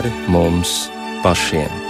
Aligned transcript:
pāri 0.00 0.12
mums 0.32 0.88
pašiem. 1.22 1.89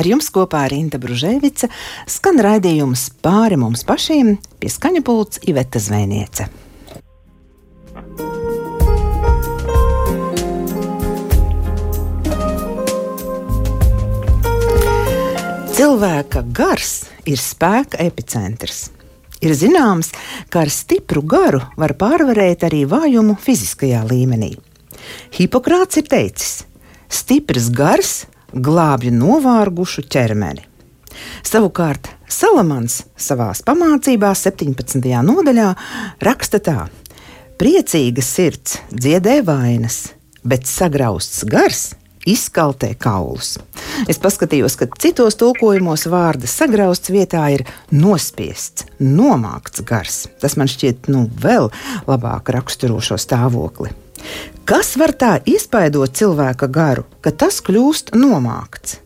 Ar 0.00 0.06
jums 0.08 0.30
kopā 0.32 0.62
ir 0.64 0.78
Inta 0.78 0.96
Bružēvica. 0.96 1.68
Skan 2.08 2.38
raidījums 2.40 3.10
pāri 3.20 3.58
mums 3.60 3.82
pašiem, 3.84 4.38
pie 4.56 4.70
skaņa 4.72 5.02
pults 5.04 5.42
Iveta 5.44 5.76
Zvēniece. 5.76 6.46
Cilvēka 15.76 16.46
gars 16.56 16.94
ir 17.28 17.36
spēka 17.36 18.00
epicentrs. 18.00 18.86
Ir 19.44 19.52
zināms, 19.52 20.14
ka 20.48 20.64
ar 20.64 20.72
stipru 20.72 21.20
garu 21.20 21.60
var 21.76 21.92
pārvarēt 22.00 22.64
arī 22.72 22.86
vājumu 22.88 23.36
fiziskajā 23.36 24.00
līmenī. 24.08 24.54
Hipokrāts 25.36 26.00
ir 26.00 26.08
teicis, 26.08 26.62
stiprs 27.12 27.68
gars 27.68 28.22
glābj 28.54 29.12
novārgušu 29.14 30.06
ķermeni. 30.10 30.66
Savukārt 31.46 32.12
Salamans 32.30 33.02
savā 33.18 33.50
pamācībās, 33.66 34.44
17. 34.46 35.02
nodaļā, 35.26 35.70
raksta 36.22 36.60
tā: 36.62 36.78
Priecīga 37.60 38.22
sirds 38.24 38.78
dziedē 38.94 39.40
vainas, 39.44 40.12
bet 40.46 40.70
sagrausts 40.70 41.42
gars 41.44 41.90
izkaltē 42.28 42.92
kaulus. 43.00 43.56
Es 44.08 44.20
paskatījos, 44.20 44.76
ka 44.78 44.88
citos 45.00 45.38
tulkojumos 45.40 46.06
vārda 46.12 46.48
sagrausts 46.50 47.12
vietā 47.12 47.46
ir 47.54 47.64
nospiests, 47.92 48.86
nomākts 49.00 49.84
gars. 49.88 50.26
Tas 50.40 50.56
man 50.60 50.70
šķiet 50.70 51.10
nu, 51.12 51.26
vēl 51.28 51.70
labāk 52.08 52.52
raksturo 52.54 53.00
šo 53.04 53.18
stāvokli. 53.20 53.92
Kas 54.70 54.92
var 54.94 55.10
tā 55.18 55.32
izpaidot 55.50 56.12
cilvēka 56.14 56.68
garu, 56.70 57.02
ka 57.26 57.32
tas 57.34 57.56
kļūst 57.66 58.12
nomākts? 58.14 59.00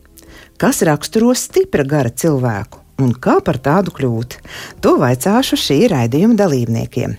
Kas 0.61 0.83
raksturo 0.85 1.31
stipra 1.33 1.81
gara 1.81 2.11
cilvēku? 2.13 2.83
Un 3.01 3.15
kā 3.17 3.39
par 3.41 3.57
tādu 3.57 3.89
kļūt? 3.97 4.37
To 4.85 4.93
vaicāšu 5.01 5.57
šī 5.57 5.79
raidījuma 5.89 6.37
dalībniekiem. 6.37 7.17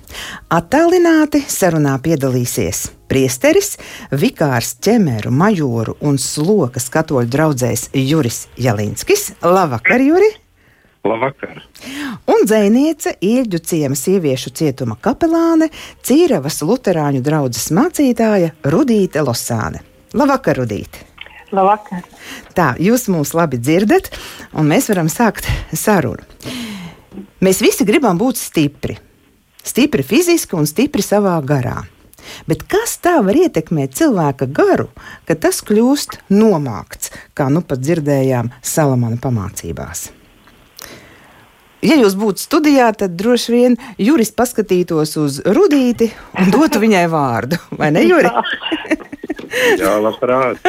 Attālināti 0.61 1.43
sarunā 1.43 1.99
piedalīsies 2.07 2.87
priesteris, 3.11 3.75
vikārs 4.15 4.77
ķemeru, 4.79 5.35
majoru 5.35 5.99
un 6.07 6.15
slokas 6.15 6.87
katoļu 6.95 7.27
draugs 7.27 7.89
Juris 7.99 8.45
Jalinskis. 8.55 9.33
Labvakar, 9.43 10.07
Juri! 10.07 10.46
Labvakar! 11.07 11.61
Un 12.27 12.47
dzēniece, 12.47 13.17
Ilģu 13.23 13.61
ciema 13.63 13.97
sieviešu 13.99 14.51
cietuma 14.57 14.97
kapelāne, 15.03 15.69
Cīravas 16.07 16.63
Lutāņu 16.67 17.23
draugas 17.25 17.69
mācītāja 17.75 18.53
Rudīte 18.67 19.23
Losāne. 19.23 19.83
Labvakar, 20.17 20.59
Rudīte! 20.63 21.05
Labvakar! 21.55 22.03
Tā, 22.59 22.73
jūs 22.83 23.07
mūs 23.13 23.37
labi 23.39 23.61
dzirdat, 23.63 24.11
un 24.57 24.67
mēs 24.71 24.91
varam 24.91 25.11
sākt 25.13 25.47
sarunu. 25.71 26.27
Mēs 27.45 27.63
visi 27.63 27.87
gribam 27.87 28.19
būt 28.19 28.41
stipri. 28.41 28.99
Stipri 29.67 30.03
fiziski 30.07 30.59
un 30.59 30.67
stipri 30.67 31.05
savā 31.05 31.37
garā. 31.47 31.85
Bet 32.51 32.65
kas 32.67 32.97
tā 32.99 33.21
var 33.23 33.39
ietekmēt 33.39 33.95
cilvēka 33.95 34.51
garu, 34.51 34.89
ka 35.29 35.39
tas 35.39 35.63
kļūst 35.63 36.19
nomākts, 36.35 37.15
kā 37.39 37.47
nu 37.53 37.63
pat 37.63 37.85
dzirdējām 37.85 38.51
Salamana 38.67 39.21
pamācībās? 39.23 40.09
Ja 41.85 41.97
jūs 42.01 42.17
būtu 42.19 42.43
studijā, 42.43 42.91
tad 42.97 43.17
droši 43.21 43.53
vien 43.53 43.77
Juris 43.99 44.33
paskatītos 44.37 45.17
uz 45.21 45.41
Rudīti 45.45 46.11
un 46.41 46.53
dotu 46.55 46.81
viņai 46.83 47.07
vārdu. 47.13 47.61
Vai 47.77 47.93
ne, 47.95 48.05
Juri? 48.07 48.31
Jā, 49.81 49.97
labprāt. 50.03 50.61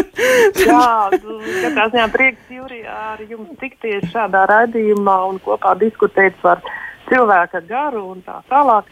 Jā, 0.62 1.10
katrā 1.12 1.88
ziņā 1.92 2.08
prieks, 2.14 2.44
Juri, 2.52 2.84
ar 2.88 3.22
jums 3.28 3.52
tikties 3.62 4.08
šādā 4.14 4.46
raidījumā 4.52 5.18
un 5.32 5.40
kopā 5.44 5.74
diskutēt 5.80 6.38
par 6.44 6.62
cilvēka 7.10 7.64
garu 7.68 8.04
un 8.14 8.22
tā 8.26 8.40
tālāk. 8.52 8.90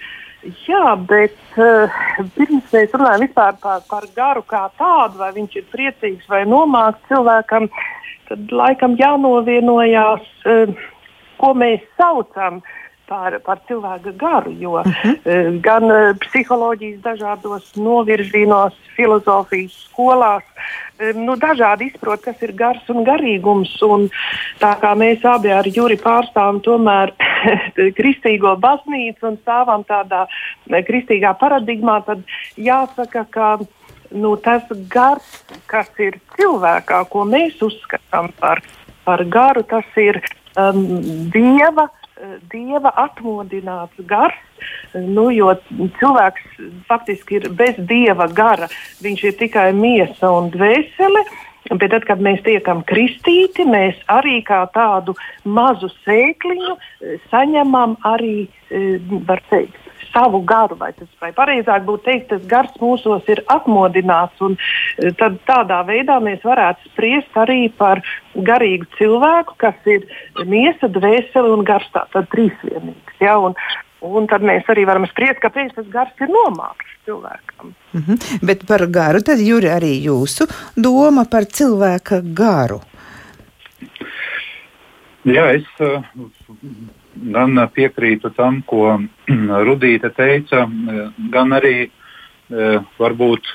Jā, 0.67 0.93
bet 1.09 1.37
uh, 1.57 1.93
pirms 2.35 2.73
mēs 2.73 2.91
runājam 2.93 3.23
vispār 3.25 3.55
par, 3.61 3.85
par 3.89 4.05
garu 4.17 4.43
kā 4.45 4.67
tādu, 4.77 5.17
vai 5.21 5.31
viņš 5.33 5.55
ir 5.57 5.69
priecīgs 5.71 6.27
vai 6.29 6.43
nomākts 6.45 7.07
cilvēkam, 7.09 7.65
tad 8.29 8.53
laikam 8.53 8.97
jānovienojās. 8.99 10.27
Uh, 10.45 10.75
ko 11.45 11.53
mēs 11.57 11.85
saucam 11.99 12.63
par, 13.05 13.37
par 13.45 13.61
cilvēka 13.69 14.15
garu. 14.17 14.51
Jo 14.59 14.79
uh 14.79 14.85
mhm. 14.85 15.13
-huh. 15.25 15.61
gan 15.61 15.83
uh, 15.83 16.17
psiholoģijas 16.25 17.01
dažādos 17.01 17.75
novirzienos, 17.75 18.73
filozofijas 18.95 19.71
skolās, 19.89 20.43
um, 20.99 21.25
nu, 21.25 21.35
dažādi 21.35 21.91
izprot, 21.91 22.21
kas 22.21 22.41
ir 22.41 22.51
gars 22.51 22.89
un 22.89 23.05
garīgums. 23.05 23.77
Un 23.83 24.09
tā 24.59 24.73
kā 24.81 24.95
mēs 24.97 25.25
abi 25.25 25.51
ar 25.51 25.67
Juri 25.67 25.97
pārstāvam 25.97 26.61
tomēr 26.61 27.13
kristīgo 27.97 28.55
baznīcu 28.57 29.27
un 29.27 29.37
stāvam 29.37 29.83
tādā 29.83 30.25
kristīgā 30.67 31.37
paradigmā, 31.39 32.01
tad 32.05 32.23
jāsaka, 32.57 33.25
ka 33.29 33.59
nu, 34.11 34.35
tas 34.37 34.63
gars, 34.89 35.45
kas 35.67 35.89
ir 35.99 36.19
cilvēkā, 36.37 37.05
ko 37.09 37.25
mēs 37.25 37.61
uzskatām 37.61 38.31
par, 38.39 38.61
par 39.05 39.23
garu, 39.23 39.63
tas 39.63 39.85
ir 39.95 40.21
um, 40.59 40.81
dieva, 41.33 41.87
uh, 41.89 42.35
dieva 42.51 42.93
atmodināts 43.05 44.05
gars. 44.09 44.37
Nu, 44.95 45.27
jo 45.35 45.51
cilvēks 45.99 46.59
faktiski 46.87 47.41
ir 47.41 47.49
bez 47.57 47.79
dieva 47.89 48.29
gara. 48.31 48.69
Viņš 49.03 49.25
ir 49.27 49.35
tikai 49.41 49.71
miesa 49.75 50.31
un 50.31 50.51
dvēsele. 50.53 51.25
Bet 51.65 51.89
tad, 51.89 52.03
kad 52.05 52.19
mēs 52.21 52.43
tiekam 52.45 52.83
kristīti, 52.85 53.63
mēs 53.65 53.97
arī 54.13 54.37
kā 54.45 54.59
tādu 54.75 55.15
mazu 55.43 55.89
sēkliņu 56.03 56.75
uh, 56.75 57.17
saņemam 57.31 57.97
arī, 58.05 58.45
uh, 58.69 59.17
var 59.25 59.41
teikt, 59.49 59.84
savu 60.15 60.41
garu, 60.47 60.77
vai 60.79 60.91
tas 60.95 61.09
vai 61.21 61.31
pareizāk 61.35 61.85
būtu 61.87 62.05
teikt, 62.07 62.29
tas 62.31 62.43
gars 62.47 62.75
mūsos 62.81 63.27
ir 63.31 63.43
atmodināts. 63.51 64.39
Eh, 64.41 65.11
tad 65.19 65.39
tādā 65.49 65.81
veidā 65.87 66.19
mēs 66.23 66.43
varētu 66.45 66.91
spriest 66.93 67.35
arī 67.35 67.67
par 67.77 68.01
garīgu 68.35 68.87
cilvēku, 68.99 69.57
kas 69.61 69.75
ir 69.85 70.07
miesa, 70.47 70.87
dvēsele 70.87 71.51
un 71.57 71.65
gars. 71.67 71.87
Tātad 71.95 72.27
trīsvienīgs. 72.31 73.19
Ja? 73.23 73.37
Un, 73.39 73.55
un 74.05 74.27
tad 74.31 74.43
mēs 74.45 74.67
arī 74.71 74.87
varam 74.87 75.07
spriest, 75.11 75.41
kāpēc 75.43 75.75
tas 75.75 75.87
gars 75.91 76.23
ir 76.23 76.31
nomākts 76.31 76.95
cilvēkam. 77.05 77.75
Mm 77.93 78.03
-hmm. 78.07 78.45
Bet 78.47 78.67
par 78.67 78.87
garu 78.87 79.21
tad 79.21 79.39
jūri 79.39 79.69
arī 79.69 79.93
jūsu 80.07 80.47
doma 80.75 81.25
par 81.31 81.45
cilvēka 81.45 82.21
garu. 82.33 82.81
Jā, 85.25 85.45
es 85.57 85.65
uh, 85.81 86.03
gan 87.33 87.57
piekrītu 87.73 88.29
tam, 88.37 88.61
ko 88.67 88.99
Rudīte 89.67 90.11
teica, 90.13 90.65
gan 91.33 91.55
arī 91.55 91.75
e, 91.85 91.89
varbūt, 92.99 93.47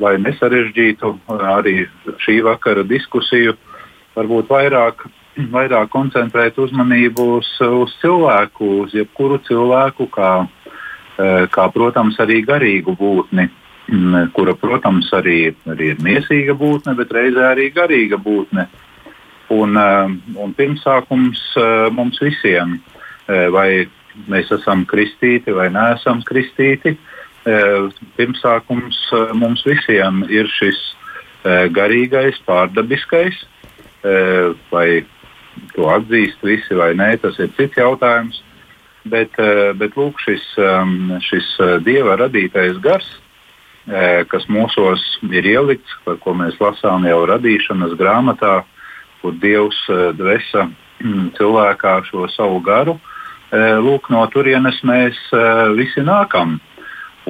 lai 0.00 0.12
nesarežģītu 0.22 1.10
arī 1.28 1.74
šī 2.22 2.36
vakara 2.46 2.84
diskusiju, 2.86 3.56
varbūt 4.14 4.52
vairāk, 4.52 5.06
vairāk 5.56 5.90
koncentrēt 5.90 6.60
uzmanību 6.62 7.26
uz, 7.38 7.50
uz 7.82 7.96
cilvēku, 8.02 8.70
uz 8.84 8.94
jebkuru 8.94 9.40
cilvēku, 9.48 10.06
kā, 10.14 10.32
kā 11.50 11.70
protams, 11.74 12.20
arī 12.22 12.44
garīgu 12.46 12.94
būtni 13.00 13.50
kura, 14.36 14.54
protams, 14.54 15.08
arī, 15.16 15.50
arī 15.66 15.94
ir 15.94 16.02
miesīga 16.04 16.54
būtne, 16.54 16.94
bet 16.98 17.10
reizē 17.14 17.48
arī 17.50 17.70
garīga 17.74 18.20
būtne. 18.22 18.68
Un, 19.50 19.74
eh, 19.74 20.10
un 20.38 20.52
pirmsākums 20.54 21.40
eh, 21.58 21.88
mums 21.90 22.20
visiem, 22.22 22.76
eh, 23.26 23.48
vai 23.50 23.88
mēs 24.30 24.52
esam 24.54 24.84
kristīti 24.86 25.54
vai 25.54 25.68
neesam 25.74 26.22
kristīti. 26.26 26.96
Pirmsākums 28.18 28.98
mums 29.32 29.62
visiem 29.64 30.18
ir 30.28 30.44
šis 30.50 30.76
garīgais, 31.72 32.36
pārdabiskais, 32.44 33.38
vai 34.68 35.06
to 35.72 35.86
atzīst 35.88 36.44
visi 36.44 36.76
vai 36.76 36.90
nē, 36.98 37.14
tas 37.22 37.38
ir 37.40 37.48
cits 37.56 37.80
jautājums. 37.80 38.42
Bet, 39.08 39.40
bet 39.80 39.96
lūk, 39.96 40.20
šis, 40.20 40.44
šis 41.30 41.48
dieva 41.86 42.18
radītais 42.20 42.76
gars, 42.84 43.08
kas 44.28 44.44
mūsos 44.52 45.06
ir 45.32 45.48
ielikts, 45.54 45.96
par 46.04 46.20
ko 46.20 46.36
mēs 46.36 46.60
lasām 46.60 47.08
jau 47.08 47.22
radīšanas 47.30 47.96
grāmatā, 47.96 48.58
kur 49.20 49.36
Dievs 49.40 49.78
dvesa 50.18 50.68
cilvēkā 51.36 51.94
šo 52.08 52.26
savu 52.32 52.60
garu, 52.64 52.98
lūk, 53.52 54.10
no 54.12 54.24
turienes 54.32 54.80
mēs 54.86 55.18
visi 55.76 56.04
nākam. 56.04 56.58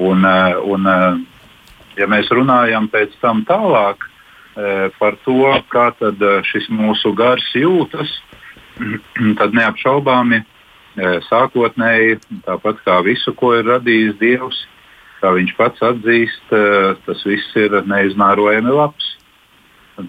Un, 0.01 0.25
un, 0.25 0.87
ja 1.99 2.07
mēs 2.07 2.31
runājam 2.31 2.87
pēc 2.91 3.15
tam 3.21 3.43
tālāk 3.47 4.07
par 4.99 5.17
to, 5.25 5.53
kā 5.71 5.91
šis 6.47 6.67
mūsu 6.71 7.13
gars 7.15 7.47
jūtas, 7.55 8.11
tad 9.39 9.55
neapšaubāmi 9.55 10.41
sākotnēji, 11.29 12.19
tāpat 12.45 12.83
kā 12.85 12.99
visu, 13.05 13.33
ko 13.33 13.53
ir 13.55 13.69
radījis 13.69 14.17
Dievs, 14.19 14.65
kā 15.21 15.31
viņš 15.37 15.55
pats 15.55 15.83
atzīst, 15.91 16.51
tas 17.05 17.25
viss 17.25 17.55
ir 17.55 17.77
neizmērojami 17.87 18.75
labs. 18.75 19.15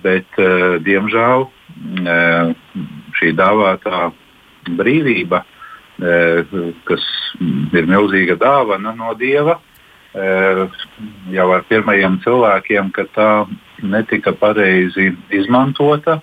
Bet, 0.02 0.38
diemžēl, 0.86 1.48
šī 3.18 3.32
dāvātā 3.36 4.12
brīvība, 4.78 5.42
kas 6.88 7.04
ir 7.74 7.88
milzīga 7.90 8.38
dāvana 8.40 8.94
no 8.96 9.12
Dieva, 9.18 9.58
jau 11.32 11.48
ar 11.56 11.66
pirmajiem 11.68 12.20
cilvēkiem, 12.24 12.92
ka 12.94 13.06
tā 13.16 13.30
netika 13.82 14.32
pareizi 14.36 15.10
izmantota, 15.34 16.20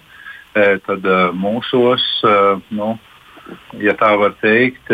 tad 0.53 1.07
mūsos, 1.37 2.05
nu, 2.71 2.93
ja 3.81 3.95
tā 3.99 4.13
var 4.19 4.35
teikt, 4.41 4.91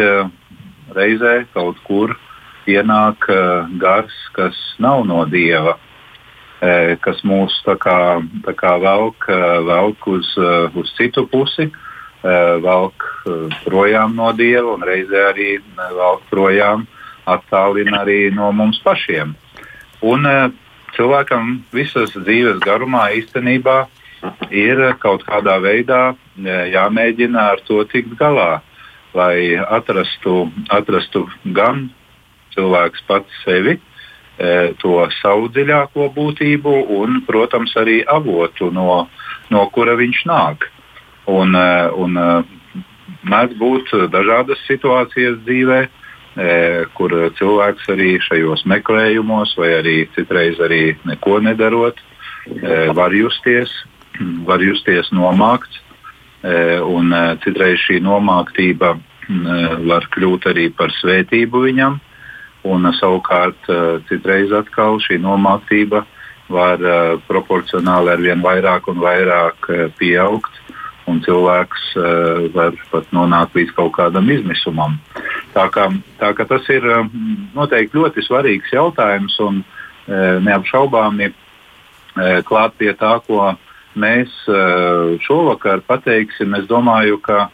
reizē 0.95 1.45
kaut 1.53 1.79
kur 1.87 2.15
ienāk 2.65 3.27
gars, 3.81 4.15
kas 4.33 4.57
nav 4.81 5.05
no 5.05 5.25
Dieva, 5.29 5.77
kas 7.05 7.19
mūs 7.27 7.53
tā 7.65 7.75
kā, 7.77 7.97
tā 8.45 8.53
kā 8.57 8.75
velk, 8.81 9.27
velk 9.67 10.07
uz, 10.07 10.29
uz 10.73 10.93
citu 10.97 11.25
pusi, 11.29 11.67
velk 12.63 13.03
projām 13.65 14.15
no 14.17 14.31
Dieva 14.33 14.73
un 14.73 14.85
reizē 14.87 15.27
arī 15.33 15.49
velk 15.77 16.23
projām 16.31 16.87
attālina 17.25 18.03
arī 18.03 18.29
no 18.33 18.51
mums 18.53 18.79
pašiem. 18.85 19.33
Un 20.05 20.27
e, 20.29 20.35
cilvēkam 20.95 21.59
visas 21.73 22.13
dzīves 22.15 22.61
garumā 22.63 23.09
īstenībā 23.19 23.77
ir 24.53 24.81
kaut 25.01 25.25
kādā 25.27 25.57
veidā 25.63 26.01
e, 26.13 26.15
jāmēģina 26.75 27.49
ar 27.55 27.63
to 27.67 27.81
tikt 27.89 28.15
galā, 28.19 28.61
lai 29.15 29.55
atrastu, 29.57 30.49
atrastu 30.69 31.25
gan 31.57 31.89
cilvēks 32.55 33.05
pats 33.09 33.41
sevi, 33.43 33.77
e, 33.79 33.81
to 34.81 34.95
savu 35.21 35.47
dziļāko 35.55 36.09
būtību 36.11 36.71
un, 36.97 37.21
protams, 37.27 37.71
arī 37.79 38.01
avotu, 38.03 38.67
no, 38.75 39.05
no 39.47 39.61
kura 39.71 39.93
viņš 39.95 40.23
nāk. 40.27 40.65
Un, 41.31 41.55
un 41.55 42.19
mēdz 43.23 43.55
būt 43.61 43.93
dažādas 44.11 44.59
situācijas 44.67 45.39
dzīvēm 45.47 45.87
E, 46.35 46.83
kur 46.97 47.13
cilvēks 47.39 47.87
arī 47.93 48.17
šajos 48.19 48.65
meklējumos, 48.67 49.53
vai 49.55 49.69
arī 49.77 49.95
citreiz 50.17 50.59
arī 50.59 50.97
neko 51.07 51.37
nedarot, 51.39 52.01
e, 52.51 52.89
var 52.91 53.15
justies, 53.15 53.71
var 54.49 54.59
justies 54.63 55.13
nomākts. 55.15 55.79
E, 56.43 56.75
un 56.83 57.15
citreiz 57.45 57.79
šī 57.87 58.01
nomāktība 58.03 58.97
var 59.89 60.05
kļūt 60.13 60.43
arī 60.51 60.67
par 60.77 60.91
svētību 60.93 61.63
viņam, 61.63 61.95
un 62.65 62.89
savukārt 62.97 63.69
citreiz 64.09 64.53
atkal 64.55 64.99
šī 65.03 65.19
nomāktība 65.21 66.03
var 66.51 66.81
proporcionāli 67.25 68.13
ar 68.13 68.21
vien 68.21 68.41
vairāk 68.43 68.89
un 68.91 69.01
vairāk 69.01 69.69
pieaugt 69.97 70.61
un 71.09 71.21
cilvēks 71.25 71.85
var 72.53 72.77
pat 72.91 73.09
nonākt 73.13 73.57
līdz 73.57 73.73
kaut 73.77 73.93
kādam 73.97 74.29
izmisumam. 74.33 74.97
Tā 75.53 75.67
kā, 75.73 75.87
tā 76.19 76.31
kā 76.37 76.45
tas 76.49 76.65
ir 76.73 76.85
noteikti 77.55 77.99
ļoti 77.99 78.25
svarīgs 78.25 78.73
jautājums 78.73 79.37
un 79.45 79.61
neapšaubāmi 80.45 81.31
klāt 82.49 82.75
pie 82.79 82.93
tā, 82.97 83.19
ko 83.27 83.53
mēs 83.95 84.33
šovakar 85.25 85.85
pateiksim. 85.87 86.57
Es 86.57 86.65
domāju, 86.69 87.21
ka 87.21 87.49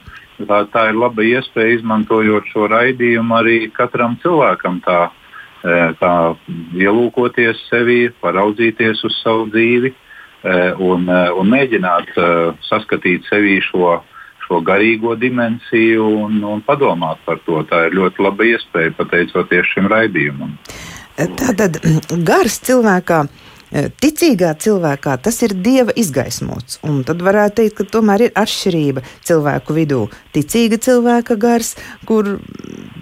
tā, 0.49 0.63
tā 0.73 0.87
ir 0.91 0.99
laba 0.99 1.25
iespēja 1.25 1.79
izmantojot 1.79 2.47
šo 2.53 2.67
raidījumu 2.71 3.37
arī 3.37 3.57
katram 3.73 4.17
cilvēkam 4.23 4.79
tā, 4.85 4.99
uh, 5.09 5.91
tā 5.99 6.13
ielūkoties 6.77 7.67
sevi, 7.69 8.07
paraudzīties 8.23 9.03
uz 9.07 9.19
savu 9.23 9.49
dzīvi. 9.53 9.93
Eh, 10.41 10.73
un, 10.81 11.05
eh, 11.05 11.29
un 11.37 11.51
mēģināt 11.53 12.15
saskatīt 12.65 13.27
sevī 13.29 13.59
šo, 13.61 13.99
šo 14.41 14.57
garīgo 14.65 15.13
dimensiju 15.13 16.07
un, 16.23 16.39
un 16.41 16.63
padomāt 16.65 17.21
par 17.27 17.37
to. 17.45 17.61
Tā 17.69 17.83
ir 17.87 17.97
ļoti 17.99 18.25
laba 18.25 18.47
iespēja 18.49 18.95
pateicoties 18.97 19.69
šim 19.75 19.89
raidījumam. 19.91 20.55
Tātad 21.37 21.77
gars 22.25 22.57
cilvēkā. 22.65 23.21
Ticīgā 23.71 24.51
cilvēkā 24.59 25.15
tas 25.23 25.37
ir 25.45 25.55
dieva 25.55 25.95
izgaismots. 25.95 26.81
Un 26.87 27.03
tad 27.07 27.23
varētu 27.23 27.61
teikt, 27.61 27.77
ka 27.77 27.87
tomēr 27.97 28.27
ir 28.27 28.33
atšķirība 28.37 29.03
cilvēku 29.27 29.75
vidū. 29.77 30.01
Ticīga 30.35 30.79
cilvēka 30.81 31.37
gars, 31.39 31.77
kur 32.07 32.37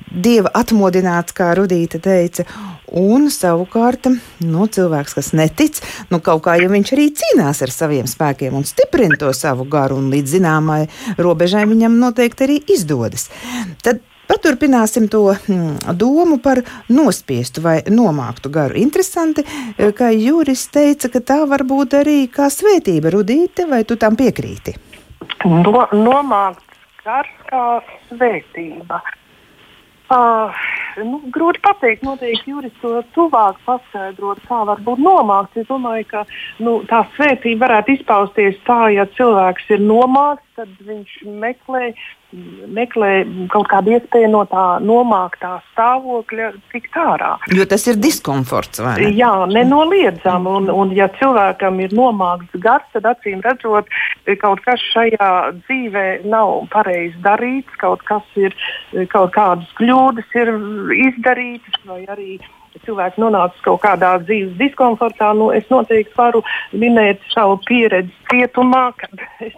dieva 0.09 0.51
atmodināts, 0.61 1.33
kā 1.37 1.55
Rudīta 1.57 2.01
teica, 2.03 2.45
Un 2.89 3.27
savukārt, 3.29 4.07
nu, 4.41 4.65
cilvēks, 4.65 5.13
kas 5.17 5.31
netic, 5.37 5.77
nu, 6.09 6.17
kaut 6.25 6.41
kā 6.47 6.55
ja 6.57 6.69
viņš 6.71 6.93
arī 6.95 7.05
cīnās 7.19 7.61
ar 7.61 7.73
saviem 7.73 8.07
spēkiem 8.09 8.55
un 8.57 8.65
stiprina 8.65 9.19
to 9.19 9.29
savu 9.37 9.67
garu, 9.69 9.99
un 10.01 10.09
līdz 10.13 10.37
zināmai 10.39 10.79
robežai 11.21 11.67
viņam 11.69 11.99
noteikti 12.01 12.47
arī 12.47 12.57
izdodas. 12.73 13.27
Tad 13.85 14.01
Paturpināsim 14.29 15.07
to 15.09 15.23
mm, 15.33 15.95
domu 15.97 16.37
par 16.43 16.61
nospiestu 16.93 17.63
vai 17.65 17.79
nomāktu 17.89 18.51
garu. 18.53 18.77
Interesanti, 18.77 19.45
ka 19.97 20.11
Juris 20.13 20.67
teica, 20.69 21.09
ka 21.09 21.23
tā 21.31 21.39
var 21.49 21.65
būt 21.65 21.97
arī 22.03 22.19
kā 22.29 22.51
svētība, 22.53 23.09
Rudīte, 23.15 23.65
vai 23.69 23.81
tu 23.89 23.97
tam 23.97 24.19
piekrīti? 24.19 24.75
No, 25.45 25.87
nomākts 25.93 26.69
gars 27.03 27.31
kā 27.49 27.63
svētība. 28.11 29.01
Uh, 30.09 30.55
nu, 31.05 31.19
grūti 31.33 31.61
pateikt, 31.61 32.01
noteikti 32.05 32.49
Juris 32.49 32.73
to 32.81 32.95
tuvāk 33.13 33.59
paskaidrot, 33.67 34.41
kā 34.49 34.63
var 34.65 34.81
būt 34.85 35.01
nomākts. 35.05 35.59
Es 35.61 35.67
domāju, 35.69 36.07
ka 36.09 36.23
nu, 36.65 36.79
tā 36.89 37.03
svētība 37.15 37.67
varētu 37.67 37.93
izpausties 37.97 38.57
tā, 38.65 38.87
ja 38.95 39.05
cilvēks 39.17 39.69
ir 39.75 39.83
nomākts, 39.85 40.48
tad 40.59 40.71
viņš 40.83 41.13
meklē, 41.39 41.89
meklē 42.75 43.11
kaut 43.53 43.69
kādu 43.71 43.95
iespēju 43.95 44.31
no 44.33 44.43
tā 44.51 44.65
nomāktā 44.83 45.55
stāvokļa 45.71 46.51
tikt 46.73 46.99
ārā. 46.99 47.31
Jo 47.55 47.67
tas 47.69 47.87
ir 47.87 47.99
diskomforts, 48.01 48.83
vai 48.83 48.97
ne? 48.99 49.13
Jā, 49.15 49.31
nenoliedzami. 49.51 50.53
Un, 50.59 50.69
un 50.73 50.93
ja 50.97 51.07
cilvēkam 51.19 51.79
ir 51.85 51.95
nomākts 51.95 52.59
gars, 52.63 52.87
tad 52.93 53.07
acīm 53.13 53.43
redzot, 53.45 53.87
kaut 54.43 54.63
kas 54.67 54.83
šajā 54.91 55.31
dzīvē 55.63 56.05
nav 56.27 56.67
pareizi 56.73 57.17
darīts, 57.23 57.79
kaut 57.81 58.03
kas 58.09 58.39
ir, 58.39 58.55
kaut 59.13 59.31
kādas 59.37 59.71
kļūdas 59.79 60.39
ir 60.43 60.55
izdarītas 61.09 61.83
vai 61.87 62.03
arī 62.11 62.39
cilvēks 62.85 63.19
nonācis 63.21 63.63
kaut 63.65 63.81
kādā 63.83 64.13
dzīves 64.23 64.57
diskomfortā, 64.59 65.31
nu, 65.37 65.49
es 65.55 65.67
noteikti 65.71 66.15
varu 66.17 66.43
minēt 66.71 67.23
savu 67.33 67.57
pieredzi 67.67 68.13
cietumā, 68.29 68.89
kad 68.99 69.23
es 69.45 69.55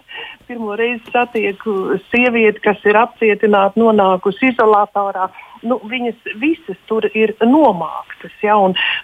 pirmo 0.51 0.75
reizi 0.75 1.08
satieku 1.13 1.96
sievieti, 2.12 2.60
kas 2.65 2.81
ir 2.84 3.00
apcietināta, 3.00 3.79
nonākusi 3.79 4.51
izolatorā. 4.51 5.29
Nu, 5.63 5.77
viņas 5.88 6.34
visas 6.41 6.79
tur 6.89 7.05
ir 7.15 7.31
nomāktas. 7.46 8.34
Ja, 8.43 8.58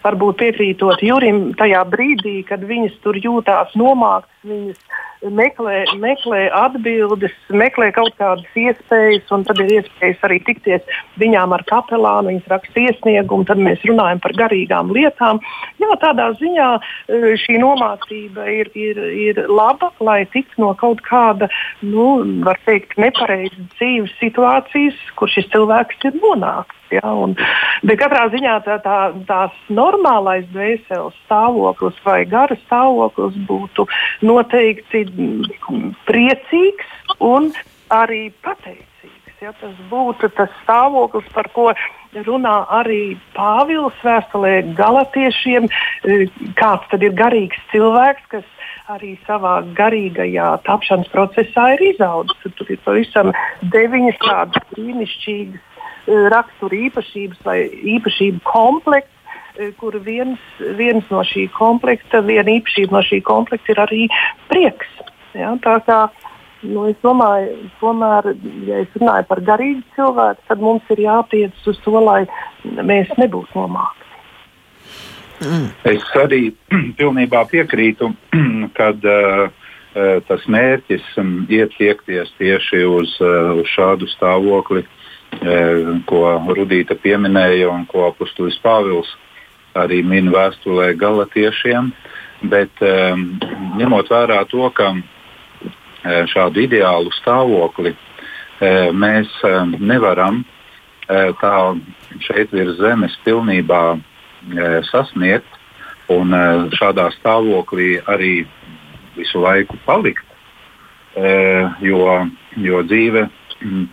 varbūt 0.04 0.42
piekrītot 0.42 1.04
Jurim, 1.06 1.54
tajā 1.60 1.86
brīdī, 1.88 2.42
kad 2.50 2.66
viņas 2.68 2.98
tur 3.06 3.20
jūtās 3.24 3.76
nomāktas, 3.80 4.34
viņas 4.44 4.82
meklē, 5.24 5.84
meklē 5.98 6.42
atbildes, 6.54 7.34
meklē 7.50 7.90
kaut 7.96 8.14
kādas 8.20 8.58
iespējas, 8.58 9.26
un 9.34 9.46
tad 9.48 9.62
ir 9.64 9.74
iespējas 9.80 10.24
arī 10.28 10.40
tikties 10.46 10.98
viņām 11.22 11.56
ar 11.56 11.64
kapelānu, 11.70 12.32
viņas 12.32 12.52
raksta 12.54 12.84
iesniegumu, 12.86 13.48
tad 13.48 13.62
mēs 13.62 13.84
runājam 13.88 14.22
par 14.24 14.36
garīgām 14.38 14.94
lietām. 14.96 15.42
Jā, 15.82 15.92
tādā 16.02 16.30
ziņā 16.40 16.70
eh, 16.78 17.28
šī 17.44 17.60
nomāktība 17.64 18.48
ir, 18.54 18.72
ir, 18.78 19.02
ir 19.28 19.44
laba, 19.50 19.92
lai 20.04 20.24
tiktu 20.34 20.62
no 20.64 20.74
kaut 20.78 21.02
kāda, 21.08 21.50
nu, 21.82 22.22
var 22.46 22.60
teikt, 22.66 22.98
nepareizas 23.02 23.70
dzīves 23.78 24.14
situācijas, 24.22 24.98
kur 25.18 25.32
šis 25.32 25.50
cilvēks 25.54 26.10
ir 26.10 26.20
nonācis. 26.22 26.78
Ja, 26.94 27.12
un, 27.12 27.36
bet 27.84 28.00
katrā 28.00 28.28
ziņā 28.32 28.58
tā, 28.66 28.78
tā, 28.84 28.98
tās 29.28 29.56
normālais 29.68 30.48
dvēseles 30.54 31.16
stāvoklis 31.26 31.98
vai 32.06 32.22
gara 32.30 32.56
stāvoklis 32.66 33.36
būtu 33.50 33.88
noteikti 34.24 35.04
priecīgs 36.08 37.18
un 37.20 37.52
arī 37.92 38.30
pateicīgs. 38.46 38.86
Ja, 39.44 39.52
tas 39.60 39.76
būtu 39.92 40.32
tas 40.34 40.54
stāvoklis, 40.64 41.28
par 41.36 41.52
ko 41.54 41.70
runā 42.26 42.56
arī 42.74 43.18
Pāvils 43.36 43.94
vēstulē 44.02 44.74
Galatiešiem, 44.78 45.68
e, 45.68 46.26
kāds 46.58 46.88
tad 46.90 47.04
ir 47.06 47.14
garīgs 47.14 47.60
cilvēks, 47.70 48.26
kas 48.32 48.48
arī 48.90 49.14
savā 49.28 49.60
garīgajā 49.78 50.50
tapšanas 50.66 51.12
procesā 51.14 51.74
ir 51.76 51.86
izaudzis. 51.92 52.56
Tur 52.58 52.72
ir 52.72 52.82
pavisam 52.86 53.34
deviņas 53.76 54.22
tādas 54.24 54.70
brīnišķīgas 54.74 55.67
rakstura 56.08 56.78
īpašības 56.88 57.44
vai 57.46 57.60
īpašību 57.98 58.42
komplekts 58.48 59.14
e, 59.58 59.72
kur 59.80 59.98
viens, 60.04 60.40
viens 60.80 61.06
no 61.12 61.24
šī 61.26 61.48
komplekta, 61.56 62.22
viena 62.26 62.58
īpašība 62.58 62.98
no 62.98 63.04
šī 63.04 63.22
komplekta 63.28 63.74
ir 63.74 63.84
arī 63.84 64.08
prieks. 64.52 64.90
Ja, 65.38 65.54
tā 65.62 65.78
kā 65.86 66.00
nu, 66.64 66.88
es 66.90 66.98
domāju, 67.04 67.70
tomēr, 67.82 68.32
ja 68.66 68.82
es 68.86 68.98
runāju 68.98 69.28
par 69.30 69.44
garīgu 69.46 69.84
cilvēku, 69.98 70.44
tad 70.48 70.64
mums 70.64 70.96
ir 70.96 71.04
jātiec 71.06 71.70
uz 71.70 71.80
to, 71.84 71.96
lai 72.02 72.24
mēs 72.64 73.12
nebūtu 73.20 73.60
nomākti. 73.60 74.06
Mm. 75.46 75.70
Es 75.86 76.06
arī 76.18 76.42
pilnībā 77.00 77.44
piekrītu, 77.52 78.10
kad 78.80 79.04
uh, 79.06 79.50
tas 80.30 80.48
mērķis 80.50 81.12
um, 81.22 81.44
iet 81.50 81.76
tiekties 81.78 82.32
tieši 82.40 82.82
uz, 82.90 83.14
uh, 83.22 83.54
uz 83.62 83.70
šādu 83.76 84.10
stāvokli, 84.16 84.82
uh, 84.82 84.97
ko 86.10 86.22
Rudīta 86.58 86.96
pieminēja 87.00 87.70
un 87.70 87.86
ko 87.90 88.08
apustulis 88.08 88.58
Pāvils 88.64 89.10
arī 89.78 90.02
min 90.04 90.32
vēstulē 90.34 90.94
galatiešiem. 90.98 91.92
Bet 92.50 92.82
um, 92.86 93.28
ņemot 93.78 94.10
vērā 94.12 94.42
to, 94.50 94.66
ka 94.76 94.92
E, 96.08 96.24
šādu 96.30 96.62
ideālu 96.64 97.12
stāvokli 97.18 97.92
e, 97.92 98.70
mēs 98.94 99.32
e, 99.44 99.54
nevaram 99.82 100.44
tā 101.08 101.52
šeit 102.20 102.52
virs 102.52 102.76
zemes 102.82 103.14
pilnībā 103.24 103.80
sasniegt 104.90 105.54
un 106.12 106.36
šādā 106.76 107.06
stāvoklī 107.14 108.02
arī 108.12 108.42
visu 109.16 109.40
laiku 109.40 109.80
palikt. 109.86 110.26
Jo, 111.80 112.02
jo 112.60 112.82
dzīve 112.90 113.24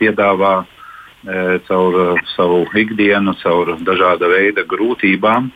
piedāvā 0.02 0.56
caur 1.68 2.18
savu 2.34 2.64
ikdienu, 2.76 3.32
caur 3.40 3.74
dažāda 3.80 4.28
veida 4.28 4.64
grūtībām, 4.68 5.46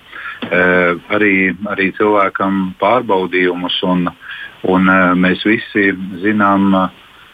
arī, 1.12 1.32
arī 1.68 1.90
cilvēkam 1.98 2.70
pārbaudījumus 2.80 3.76
un, 3.84 4.06
Un, 4.66 4.88
uh, 4.90 5.12
mēs 5.14 5.44
visi 5.46 5.92
zinām 6.22 6.72
uh, 6.74 6.88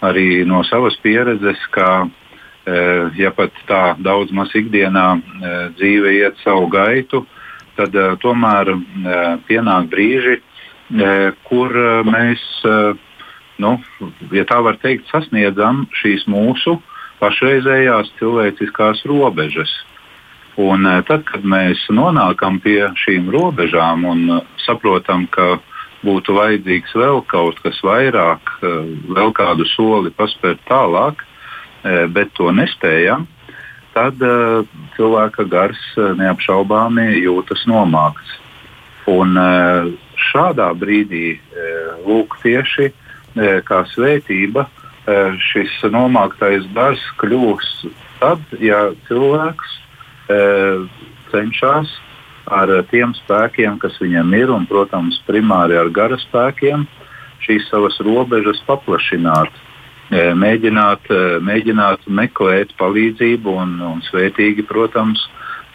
arī 0.04 0.44
no 0.44 0.60
savas 0.68 0.96
pieredzes, 1.00 1.60
ka 1.72 2.04
uh, 2.04 3.16
ja 3.16 3.30
pat 3.32 3.54
tā 3.68 3.94
daudz 4.04 4.32
maz 4.36 4.52
ikdienā 4.52 5.06
uh, 5.16 5.54
dzīve 5.78 6.12
iet 6.18 6.36
savu 6.44 6.68
gaitu, 6.72 7.24
tad 7.78 7.96
uh, 7.96 8.12
tomēr 8.20 8.74
uh, 8.74 8.82
pienāk 9.48 9.88
brīži, 9.92 10.36
uh, 10.36 11.32
kur 11.48 11.72
uh, 11.72 12.04
mēs, 12.04 12.44
uh, 12.68 12.92
nu, 13.58 13.78
ja 14.34 14.44
tā 14.44 14.60
var 14.60 14.76
teikt, 14.82 15.08
sasniedzam 15.08 15.86
šīs 16.02 16.28
mūsu 16.28 16.76
pašreizējās 17.24 18.14
cilvēciskās 18.20 19.02
robežas. 19.08 19.72
Un, 20.60 20.86
uh, 20.86 21.00
tad, 21.08 21.24
kad 21.26 21.42
mēs 21.42 21.82
nonākam 21.90 22.60
pie 22.62 22.92
šīm 23.00 23.32
robežām 23.34 24.04
un 24.06 24.26
uh, 24.36 24.50
saprotam, 24.62 25.26
ka 25.26 25.56
būtu 26.04 26.36
vajadzīgs 26.36 26.94
vēl 26.98 27.22
kaut 27.30 27.60
kas 27.64 27.80
vairāk, 27.84 28.52
eh, 28.62 28.74
vēl 29.16 29.32
kādu 29.36 29.66
soli 29.72 30.10
paspērt 30.10 30.60
tālāk, 30.68 31.24
eh, 31.84 32.06
bet 32.06 32.34
to 32.34 32.50
nespējam, 32.52 33.26
tad 33.94 34.20
eh, 34.22 34.64
cilvēka 34.96 35.48
gars 35.48 35.82
neapšaubāmi 35.96 37.22
jūtas 37.24 37.66
nomākts. 37.70 38.40
Un 39.06 39.36
šādā 40.16 40.70
brīdī 40.80 41.36
lūk 42.06 42.38
tieši 42.40 42.86
kā 43.68 43.82
svētība 43.92 44.64
šis 45.50 45.73
nomāktais 45.92 46.64
gars 46.73 47.02
kļūs 47.20 47.70
tad, 48.20 48.40
ja 48.56 48.87
cilvēks 49.08 49.75
cenšas 51.34 51.90
ar 52.50 52.70
eh, 52.70 52.82
tiem 52.90 53.14
spēkiem, 53.16 53.78
kas 53.82 53.96
viņam 54.02 54.34
ir, 54.37 54.52
un, 54.52 54.66
protams, 54.68 55.20
primāri 55.28 55.78
ar 55.80 55.90
gara 55.94 56.18
spēkiem, 56.20 56.87
šīs 57.44 57.68
savas 57.70 57.96
robežas 58.04 58.61
paplašināt, 58.68 59.52
eh, 60.11 60.32
mēģināt, 60.37 61.08
eh, 61.11 61.38
mēģināt 61.44 62.06
meklēt 62.08 62.75
palīdzību, 62.80 63.56
un, 63.64 63.78
un 63.80 64.04
svētīgi, 64.11 64.66
protams, 64.68 65.26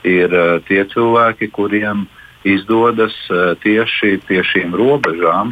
ir 0.08 0.32
tie 0.70 0.86
cilvēki, 0.88 1.50
kuriem 1.52 2.06
izdodas 2.48 3.12
tieši 3.60 4.14
pie 4.24 4.40
šīm 4.48 4.72
robežām 4.72 5.52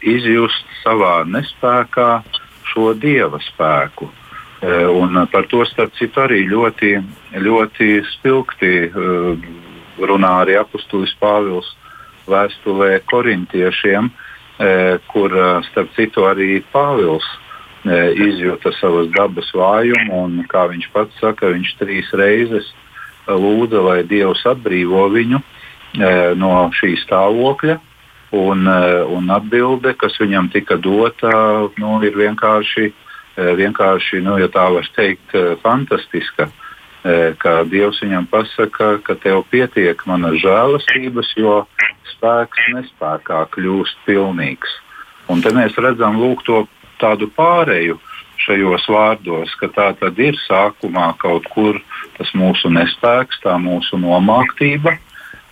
izjust 0.00 0.64
savā 0.80 1.26
nespējā 1.28 2.22
šo 2.72 2.92
dieva 2.98 3.40
spēku. 3.44 4.10
Un 4.64 5.18
par 5.28 5.44
to 5.50 5.60
starp 5.68 5.92
citu 5.98 6.22
arī 6.22 6.46
ļoti, 6.48 6.94
ļoti 7.36 7.88
spilgti 8.14 8.70
runā 9.98 10.32
arī 10.42 10.56
apustulis 10.58 11.12
Pāvils 11.20 11.68
vēstulē 12.30 13.00
korintiešiem, 13.10 14.08
e, 14.08 14.98
kur 15.12 15.34
e, 15.34 15.48
starp 15.70 15.92
citu 15.96 16.26
arī 16.28 16.62
Pāvils 16.72 17.26
e, 17.84 18.14
izjūta 18.28 18.72
savas 18.78 19.10
dabas 19.14 19.50
vājumu, 19.54 20.22
un 20.24 20.44
kā 20.48 20.66
viņš 20.72 20.88
pats 20.94 21.20
saka, 21.20 21.52
viņš 21.52 21.74
trīs 21.80 22.10
reizes 22.16 22.70
lūdza, 23.28 23.80
lai 23.84 24.00
Dievs 24.04 24.44
atbrīvo 24.48 25.06
viņu 25.12 25.40
no 26.36 26.50
šī 26.74 26.90
stāvokļa. 27.00 27.78
Un, 28.34 28.66
un 28.66 29.30
atbilde, 29.30 29.92
kas 29.94 30.16
viņam 30.18 30.48
tika 30.50 30.74
dota, 30.80 31.30
nu, 31.78 31.90
ir 32.02 32.16
vienkārši, 32.18 32.88
vienkārši 33.60 34.22
nu, 34.24 34.38
ja 34.42 34.48
tā 34.50 34.64
var 34.74 34.88
teikt, 34.96 35.36
fantastiska. 35.62 36.48
Uh, 36.48 36.64
E, 37.04 37.34
ka 37.36 37.58
Dievs 37.68 38.00
viņam 38.00 38.24
pasaka, 38.32 38.94
ka 39.04 39.14
tev 39.20 39.42
pietiek 39.52 40.00
manas 40.08 40.38
žēlastības, 40.40 41.34
jo 41.36 41.58
spēks 42.14 42.70
nespējā 42.72 43.42
kļūst 43.52 43.98
pilnīgs. 44.06 44.78
Un 45.28 45.44
te 45.44 45.52
mēs 45.52 45.76
redzam 45.76 46.16
lūk, 46.16 46.40
to 46.48 46.62
tādu 47.02 47.28
pāreju 47.36 47.98
šajos 48.40 48.88
vārdos, 48.88 49.52
ka 49.60 49.68
tā 49.76 49.90
tad 50.00 50.16
ir 50.20 50.38
sākumā 50.46 51.10
kaut 51.20 51.44
kur 51.52 51.76
tas 52.16 52.32
mūsu 52.32 52.72
nespēks, 52.72 53.42
tā 53.44 53.58
mūsu 53.60 54.00
nomāktība, 54.00 54.96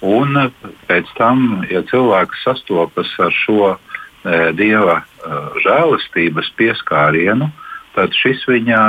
un 0.02 0.50
pēc 0.88 1.11
tam, 1.18 1.62
ja 1.71 1.85
cilvēks 1.88 2.44
sastopas 2.47 3.11
ar 3.23 3.32
šo 3.44 3.73
e, 3.73 3.76
dieva 4.59 5.00
e, 5.00 5.40
žēlastības 5.64 6.52
pieskārienu, 6.59 7.49
tad 7.94 8.14
šis 8.18 8.44
viņa 8.49 8.82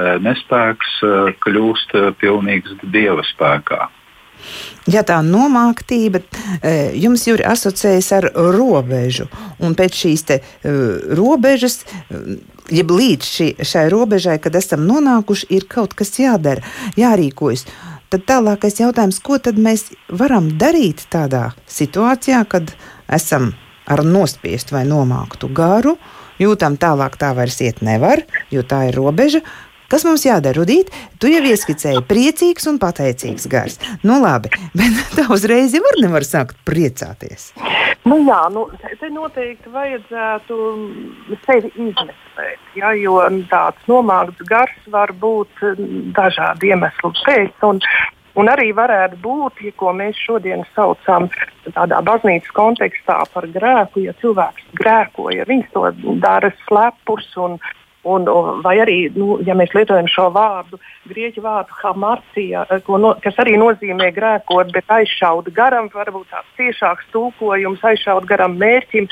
Eh, 0.00 0.18
nespēks 0.22 1.00
eh, 1.02 1.32
kļūst 1.42 1.96
eh, 1.98 2.10
pilnīgs 2.20 2.76
dieva 2.94 3.24
spēkā. 3.26 3.88
Ja 4.88 5.02
tā 5.04 5.18
nomāktība 5.20 6.22
jums 6.96 7.26
ir 7.28 7.42
asociējas 7.44 8.06
ar 8.16 8.26
robežu, 8.56 9.26
un 9.60 9.74
pēc 9.76 9.98
šīs 9.98 10.22
te, 10.30 10.38
robežas, 11.18 11.82
jeb 12.72 12.94
līdz 12.96 13.28
šī, 13.34 13.48
šai 13.60 13.82
robežai, 13.92 14.38
kad 14.40 14.56
esam 14.56 14.86
nonākuši, 14.88 15.50
ir 15.52 15.68
kaut 15.68 15.92
kas 15.98 16.16
jādara, 16.16 16.64
jārīkojas. 16.96 17.66
Tad 18.10 18.24
tālākais 18.26 18.80
jautājums, 18.80 19.20
ko 19.22 19.36
tad 19.38 19.58
mēs 19.62 19.84
varam 20.18 20.48
darīt 20.58 21.04
tādā 21.12 21.52
situācijā, 21.70 22.40
kad 22.50 22.72
esam 23.06 23.52
ar 23.86 24.02
nospiestu 24.02 24.74
vai 24.74 24.82
nomāktu 24.88 25.46
garu, 25.54 25.92
jūtam 26.42 26.74
tālāk 26.80 27.14
tā 27.20 27.30
vairs 27.38 27.60
iet 27.62 27.84
nevar, 27.86 28.24
jo 28.50 28.64
tā 28.66 28.88
ir 28.88 28.98
robeža. 28.98 29.44
Kas 29.90 30.04
mums 30.06 30.22
jādara, 30.22 30.54
Rudīt? 30.54 30.92
Tu 31.18 31.32
jau 31.32 31.40
ieskicēji 31.50 32.04
priecīgs 32.06 32.68
un 32.70 32.76
pateicīgs 32.78 33.48
gars. 33.50 33.80
Nu 34.06 34.20
labi, 34.22 34.52
bet 34.78 35.00
tā 35.16 35.24
uzreiz 35.34 35.74
jau 35.74 35.82
var 35.82 35.98
nevar 36.04 36.26
sākt 36.26 36.60
priecāties. 36.68 37.50
Nu, 38.06 38.20
jā, 38.22 38.38
nu, 38.54 38.68
te 39.00 39.10
noteikti 39.10 39.72
vajadzētu 39.74 40.60
sevi 41.42 41.72
izmeklēt, 41.74 42.62
ja, 42.78 42.94
jo 42.96 43.18
tāds 43.50 43.90
nomākts 43.90 44.46
gars 44.48 44.88
var 44.94 45.10
būt 45.20 45.66
dažādu 46.16 46.70
iemeslu 46.70 47.12
pēc. 47.24 47.68
Un, 47.72 47.82
Un 48.38 48.46
arī 48.46 48.68
varētu 48.70 49.16
būt, 49.24 49.58
ja 49.66 49.72
ko 49.74 49.90
mēs 49.90 50.18
šodien 50.22 50.62
saucam 50.76 51.26
tādā 51.74 51.98
baznīcas 52.06 52.52
kontekstā 52.54 53.16
par 53.34 53.48
grēku, 53.50 54.04
ja 54.06 54.14
cilvēks 54.22 54.68
grēko, 54.78 55.32
ja 55.34 55.42
viņš 55.48 55.66
to 55.74 55.90
dara 56.22 56.52
slepus 56.68 57.26
un, 57.42 57.58
Un, 58.02 58.24
vai 58.64 58.78
arī, 58.80 59.10
nu, 59.12 59.34
ja 59.44 59.52
mēs 59.52 59.74
lietojam 59.76 60.06
šo 60.08 60.30
vārdu, 60.32 60.78
grieķu 61.10 61.42
vārdu 61.44 61.74
hamarcija, 61.82 62.62
eh, 62.72 62.86
no, 62.96 63.10
kas 63.20 63.36
arī 63.42 63.58
nozīmē 63.60 64.08
grēkot, 64.16 64.72
bet 64.72 64.88
aizšaut 64.88 65.50
garam, 65.52 65.90
varbūt 65.92 66.30
tāds 66.32 66.48
tiešāks 66.56 67.10
tulkojums, 67.12 67.84
aizšaut 67.84 68.24
garam 68.24 68.56
mērķim. 68.56 69.08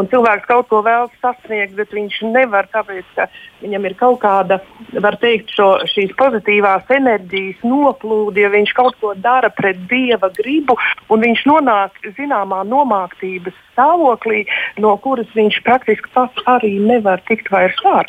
Un 0.00 0.08
cilvēks 0.08 0.48
kaut 0.48 0.68
ko 0.70 0.80
vēlas 0.86 1.12
sasniegt, 1.20 1.74
bet 1.76 1.92
viņš 1.92 2.20
nevar, 2.32 2.68
tāpēc 2.72 3.08
ka 3.16 3.26
viņam 3.60 3.88
ir 3.88 3.96
kaut 4.00 4.20
kāda, 4.22 4.60
var 5.04 5.18
teikt, 5.20 5.52
šo, 5.56 5.70
šīs 5.92 6.14
pozitīvās 6.20 6.88
enerģijas 6.96 7.60
noplūde, 7.66 8.40
ja 8.44 8.52
viņš 8.52 8.72
kaut 8.78 8.96
ko 9.02 9.12
dara 9.14 9.50
pret 9.52 9.82
dieva 9.90 10.32
gribu, 10.38 10.78
un 11.12 11.26
viņš 11.26 11.44
nonāk 11.50 12.00
zināmā 12.16 12.62
nomāktības 12.68 13.58
stāvoklī, 13.72 14.46
no 14.80 14.96
kuras 15.04 15.28
viņš 15.36 15.60
praktiski 15.66 16.14
pats 16.16 16.48
arī 16.50 16.78
nevar 16.80 17.20
tikt 17.28 17.52
vairs 17.52 17.84
ārā 17.84 18.08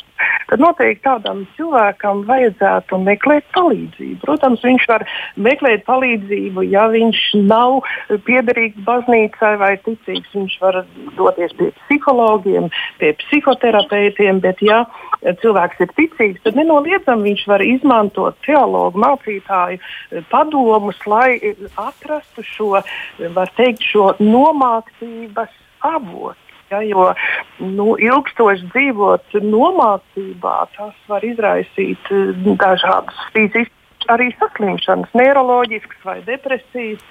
tad 0.52 0.62
noteikti 0.62 1.04
tādam 1.06 1.44
cilvēkam 1.56 2.26
vajadzētu 2.28 3.00
meklēt 3.06 3.48
palīdzību. 3.56 4.20
Protams, 4.26 4.64
viņš 4.66 4.88
var 4.92 5.06
meklēt 5.40 5.86
palīdzību, 5.88 6.66
ja 6.74 6.88
viņš 6.92 7.22
nav 7.48 7.80
piederīgs 8.28 8.82
baznīcai 8.88 9.54
vai 9.62 9.74
ticīgs. 9.86 10.34
Viņš 10.36 10.58
var 10.64 10.82
doties 11.18 11.56
pie 11.60 11.72
psihologiem, 11.86 12.70
pie 13.00 13.14
psihoterapeitiem, 13.24 14.42
bet 14.44 14.62
ja 14.66 14.84
cilvēks 15.42 15.82
ir 15.84 15.92
ticīgs, 15.98 16.44
tad 16.46 16.58
nenoliedzami 16.58 17.30
viņš 17.30 17.48
var 17.50 17.64
izmantot 17.66 18.38
teologu 18.46 19.02
mācītāju 19.02 19.82
padomus, 20.32 21.02
lai 21.06 21.38
atrastu 21.80 22.46
šo, 22.46 22.72
var 23.36 23.52
teikt, 23.58 23.84
šo 23.94 24.14
nomāktības 24.22 25.52
avotu. 25.86 26.40
Ja, 26.72 26.80
jo 26.88 27.10
nu, 27.60 27.98
ilgstoši 28.00 28.70
dzīvot 28.72 29.34
nomācībā, 29.44 30.56
tas 30.78 30.96
var 31.12 31.26
izraisīt 31.28 32.12
dažādas 32.48 33.18
fiziskas 33.34 34.08
arī 34.10 34.30
saslimšanas, 34.40 35.12
neiroloģiskas 35.14 36.06
vai 36.08 36.22
depresijas. 36.26 37.04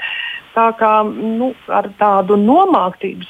Tā 0.56 0.70
kā 0.80 0.94
nu, 1.06 1.52
ar 1.68 1.86
tādu 2.00 2.40
nomāktības 2.40 3.28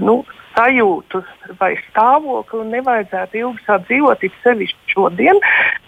nu, 0.00 0.20
sajūtu 0.54 1.20
vai 1.60 1.74
stāvokli 1.88 2.64
nevajadzētu 2.72 3.40
ilgi 3.40 3.66
sadzīvot, 3.66 4.24
it 4.26 4.36
sevišķi 4.44 4.94
šodien, 4.94 5.38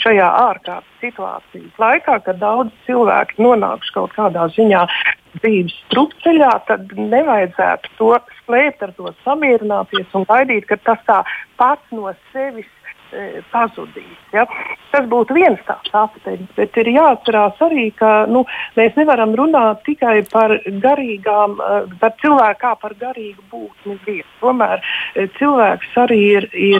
šajā 0.03 0.29
ārkārtas 0.43 1.01
situācijas 1.03 1.81
laikā, 1.83 2.19
kad 2.27 2.39
daudz 2.43 2.73
cilvēku 2.87 3.43
nonākuši 3.43 3.97
kaut 3.97 4.15
kādā 4.17 4.47
ziņā 4.57 4.85
dzīves 5.41 5.75
strupceļā, 5.87 6.53
tad 6.69 6.93
nevajadzētu 6.99 7.97
to 7.99 8.13
slēpt, 8.43 8.87
ar 8.87 8.95
to 8.99 9.15
samierināties 9.25 10.15
un 10.19 10.29
gaidīt, 10.29 10.69
ka 10.71 10.79
tas 10.87 11.03
tā 11.09 11.23
pats 11.61 11.97
no 11.97 12.13
sevis 12.33 12.69
pazudīs. 13.53 14.19
Ja? 14.33 14.47
Tas 14.93 15.07
būtu 15.09 15.37
viens 15.37 15.61
tāds 15.69 15.93
aspekts, 15.97 16.49
bet 16.57 16.77
ir 16.81 16.91
jāatcerās 16.93 17.61
arī, 17.65 17.89
ka 17.97 18.27
nu, 18.31 18.45
mēs 18.77 18.97
nevaram 18.99 19.35
runāt 19.39 19.83
tikai 19.87 20.21
par 20.33 20.55
garīgām, 20.85 21.57
e, 21.57 21.81
par 22.01 22.15
cilvēku 22.23 22.61
kā 22.63 22.73
par 22.83 22.97
garīgu 23.01 23.45
būtni 23.53 23.99
vietu. 24.07 24.29
Tomēr 24.43 24.81
e, 24.83 25.29
cilvēks 25.39 25.97
arī 26.05 26.21
ir, 26.37 26.49
ir 26.53 26.79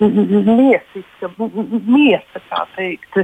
miesiska, 0.00 1.30
miesa, 1.38 2.42
kā 2.50 2.64
teikt, 2.74 3.18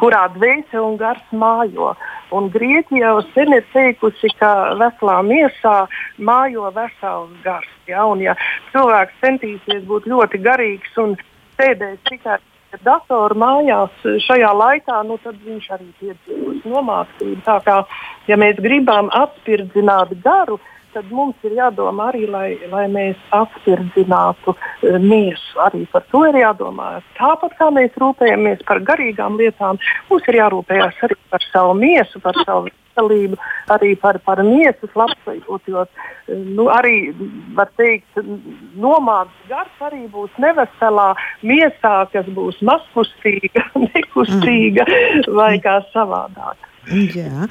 kurā 0.00 0.26
dvēsele 0.36 0.84
un 0.84 0.98
gars 1.00 1.32
mājo. 1.32 1.94
Un 2.34 2.50
Grieķija 2.52 3.12
jau 3.14 3.22
sen 3.32 3.54
ir 3.56 3.64
teikusi, 3.72 4.30
ka 4.40 4.74
veselā 4.80 5.20
miesā 5.24 5.76
mājo 6.20 6.68
vesels 6.76 7.32
gars. 7.44 7.72
Ja? 7.88 8.04
Un, 8.08 8.22
ja 8.24 8.36
cilvēks 8.72 9.16
centīsies 9.24 9.84
būt 9.88 10.08
ļoti 10.10 10.40
garīgs 10.44 11.00
un 11.00 11.16
sēdēs 11.58 12.00
tikai 12.08 12.38
datoru 12.84 13.36
mājās 13.38 14.08
šajā 14.26 14.50
laikā, 14.54 15.02
nu, 15.08 15.18
tad 15.24 15.38
viņš 15.44 15.68
arī 15.76 15.86
piedzīvos 16.00 16.66
nomāktību. 16.68 17.38
Tā 17.46 17.60
kā, 17.64 17.78
ja 18.28 18.36
mēs 18.40 18.60
gribam 18.62 19.08
atspirdzināt 19.16 20.12
garu, 20.24 20.58
tad 20.92 21.08
mums 21.12 21.36
ir 21.46 21.54
jādomā 21.56 22.10
arī, 22.12 22.26
lai, 22.30 22.48
lai 22.72 22.86
mēs 22.92 23.18
atspirdzinātu 23.36 24.54
uh, 24.54 24.98
miesu. 25.00 25.60
Arī 25.64 25.84
par 25.92 26.04
to 26.12 26.24
ir 26.28 26.40
jādomā. 26.40 26.98
Tāpat 27.18 27.56
kā 27.60 27.70
mēs 27.74 27.96
rūpējamies 28.00 28.64
par 28.68 28.82
garīgām 28.88 29.38
lietām, 29.40 29.80
mums 30.10 30.28
ir 30.28 30.40
jārūpējas 30.42 31.04
arī 31.08 31.18
par 31.32 31.48
savu 31.52 31.76
miesu, 31.78 32.20
par 32.24 32.36
savu 32.44 32.72
veselību, 32.98 33.38
arī 33.70 33.94
par, 34.00 34.18
par 34.24 34.42
miesas 34.42 34.90
labsajūtu. 34.94 35.70
Jo 35.72 35.86
nu, 36.56 36.68
arī, 36.68 37.14
var 37.54 37.70
teikt, 37.76 38.20
nomākts 38.76 39.48
gars 39.48 39.80
arī 39.80 40.06
būs 40.08 40.30
neveselā 40.38 41.14
miesā, 41.42 42.08
kas 42.12 42.26
būs 42.26 42.60
mazkustīga, 42.62 43.64
nekustīga 43.94 44.84
mm. 44.86 45.32
vai 45.34 45.56
kā 45.62 45.80
savādāk. 45.92 46.68
Jā. 46.88 47.48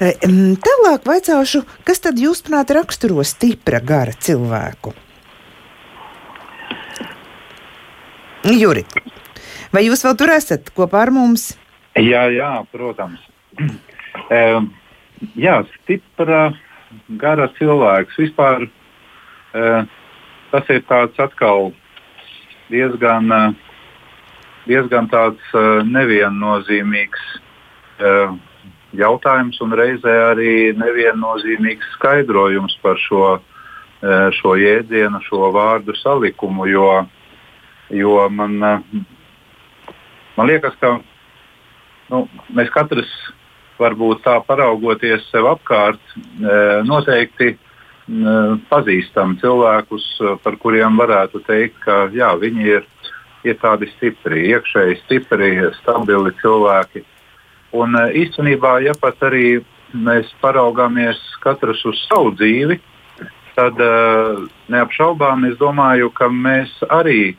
E, 0.00 0.12
tālāk 0.60 1.06
vaicāšu, 1.08 1.64
kas 1.84 2.02
tad 2.04 2.20
jūsuprāt 2.20 2.72
raksturo 2.76 3.24
stipra 3.24 3.80
gara 3.80 4.12
cilvēku? 4.12 4.94
Jurit, 8.46 8.92
vai 9.74 9.82
jūs 9.88 10.04
vēl 10.06 10.14
tur 10.20 10.30
esat 10.36 10.68
kopā 10.76 11.00
ar 11.02 11.10
mums? 11.10 11.56
Jā, 11.96 12.28
jā 12.30 12.52
protams. 12.70 13.24
Um, 14.30 14.70
jā, 15.38 15.60
stipra, 15.80 16.50
gara 17.20 17.48
cilvēks. 17.58 18.18
Vispār 18.20 18.66
uh, 18.66 19.86
tas 20.52 20.72
ir 20.72 20.82
tāds 20.90 21.18
atkal 21.22 21.72
diezgan, 22.70 23.30
uh, 23.32 23.54
diezgan 24.66 25.10
tāds 25.12 25.42
uh, 25.54 25.82
neviennozīmīgs 25.86 27.26
uh, 28.02 28.36
jautājums 28.96 29.60
un 29.64 29.76
reizē 29.76 30.14
arī 30.32 30.54
neviennozīmīgs 30.78 31.92
skaidrojums 31.96 32.78
par 32.82 32.98
šo, 33.02 33.36
uh, 33.38 34.28
šo 34.40 34.56
jēdzienu, 34.60 35.22
šo 35.28 35.52
vārdu 35.54 35.96
salikumu. 36.00 36.68
Jo, 36.70 36.90
jo 37.94 38.18
man, 38.32 38.58
uh, 38.62 39.92
man 40.36 40.50
liekas, 40.50 40.76
ka 40.80 40.96
nu, 42.10 42.26
mēs 42.54 42.70
katrs 42.74 43.10
varbūt 43.80 44.24
tā 44.24 44.36
paraugoties 44.46 45.26
sev 45.30 45.48
apkārt, 45.50 46.00
e, 46.16 46.56
noteikti 46.88 47.52
e, 47.52 47.58
pazīstam 48.70 49.36
cilvēkus, 49.42 50.06
e, 50.20 50.34
par 50.44 50.58
kuriem 50.62 50.98
varētu 51.00 51.42
teikt, 51.46 51.78
ka 51.84 52.06
jā, 52.14 52.32
viņi 52.40 52.68
ir, 52.78 52.86
ir 53.46 53.58
tādi 53.62 53.90
stipri, 53.94 54.48
iekšēji 54.54 55.00
stipri, 55.04 55.52
stabili 55.80 56.32
cilvēki. 56.42 57.04
Un 57.76 57.96
īstenībā, 57.96 58.78
ja 58.86 58.94
pat 59.00 59.20
arī 59.26 59.60
mēs 59.92 60.30
paraugāmies 60.40 61.18
katrs 61.42 61.82
uz 61.88 61.98
savu 62.06 62.32
dzīvi, 62.38 62.78
tad 63.56 63.78
neapšaubām 64.72 65.46
es 65.48 65.56
domāju, 65.60 66.10
ka 66.12 66.28
mēs 66.28 66.72
arī 66.92 67.34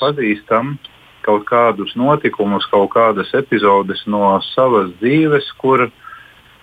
pazīstam 0.00 0.76
kaut 1.28 1.44
kādus 1.48 1.92
notikumus, 1.98 2.66
kaut 2.72 2.92
kādas 2.94 3.34
epizodes 3.36 4.04
no 4.08 4.38
savas 4.54 4.90
dzīves, 5.02 5.50
kur, 5.60 5.88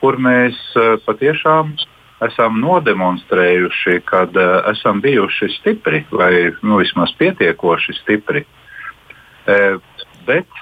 kur 0.01 0.17
mēs 0.17 0.57
eh, 0.79 0.95
patiešām 1.05 1.75
esam 2.25 2.61
nodemonstrējuši, 2.63 3.99
ka 4.07 4.23
uh, 4.25 4.37
eh, 4.39 4.69
esam 4.71 5.01
bijuši 5.03 5.51
stipri 5.57 6.05
vai 6.09 6.31
nu, 6.63 6.79
vismaz 6.81 7.13
pietiekoši 7.19 7.97
stipri. 7.99 8.45
E, 9.45 9.57
bet 10.25 10.61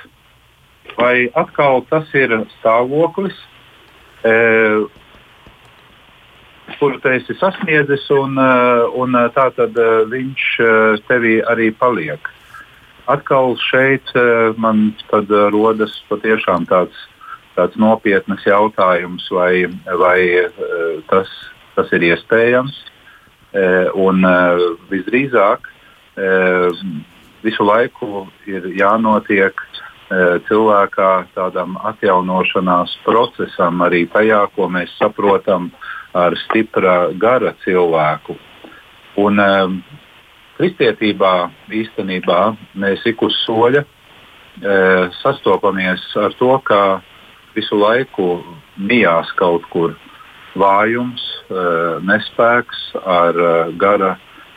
vai 0.97 1.29
atkal 1.39 1.85
tas 1.87 2.09
ir 2.19 2.33
stāvoklis, 2.57 3.37
kuru 6.81 6.99
tu 6.99 7.13
esi 7.15 7.37
sasniedzis, 7.39 8.09
un, 8.11 8.35
un 8.99 9.15
tā 9.37 9.47
tad 9.55 9.79
viņš 10.11 10.49
tevī 11.07 11.37
arī 11.47 11.71
paliek? 11.79 12.27
Atkal 13.05 13.55
šeit 13.59 14.11
eh, 14.15 14.53
man 14.57 14.91
eh, 14.93 15.33
rodas 15.53 15.95
patiešām 16.09 16.67
tāds, 16.69 16.97
tāds 17.57 17.77
nopietns 17.79 18.45
jautājums, 18.47 19.27
vai, 19.31 19.67
vai 19.99 20.19
eh, 20.45 20.63
tas, 21.11 21.29
tas 21.75 21.91
ir 21.93 22.09
iespējams. 22.13 22.81
Un 24.01 24.25
visdrīzāk 24.89 25.67
visu 27.45 27.65
laiku 27.67 28.23
ir 28.49 28.65
jānotiek 28.73 29.61
cilvēkā 30.47 31.09
tādam 31.35 31.75
atjaunošanās 31.85 32.95
procesam, 33.05 33.83
arī 33.85 34.07
tajā, 34.09 34.39
ko 34.55 34.71
mēs 34.73 34.95
saprotam 34.97 35.69
ar 36.17 36.33
stipra 36.47 37.11
gara 37.13 37.53
cilvēku. 37.61 38.39
Un, 39.21 39.37
kristietībā 40.57 41.33
īstenībā 41.73 42.39
mēs 42.79 43.03
ik 43.09 43.21
uz 43.25 43.35
soļa 43.45 43.83
e, 43.83 43.87
sastopamies 45.21 46.05
ar 46.19 46.35
to, 46.39 46.53
ka 46.67 46.79
visu 47.55 47.77
laiku 47.79 48.27
mijās 48.77 49.31
kaut 49.39 49.65
kur 49.73 49.95
vājums, 50.59 51.23
e, 51.49 51.65
nespēks 52.05 52.85
ar 53.01 53.39
e, 53.39 53.53
gara, 53.81 54.13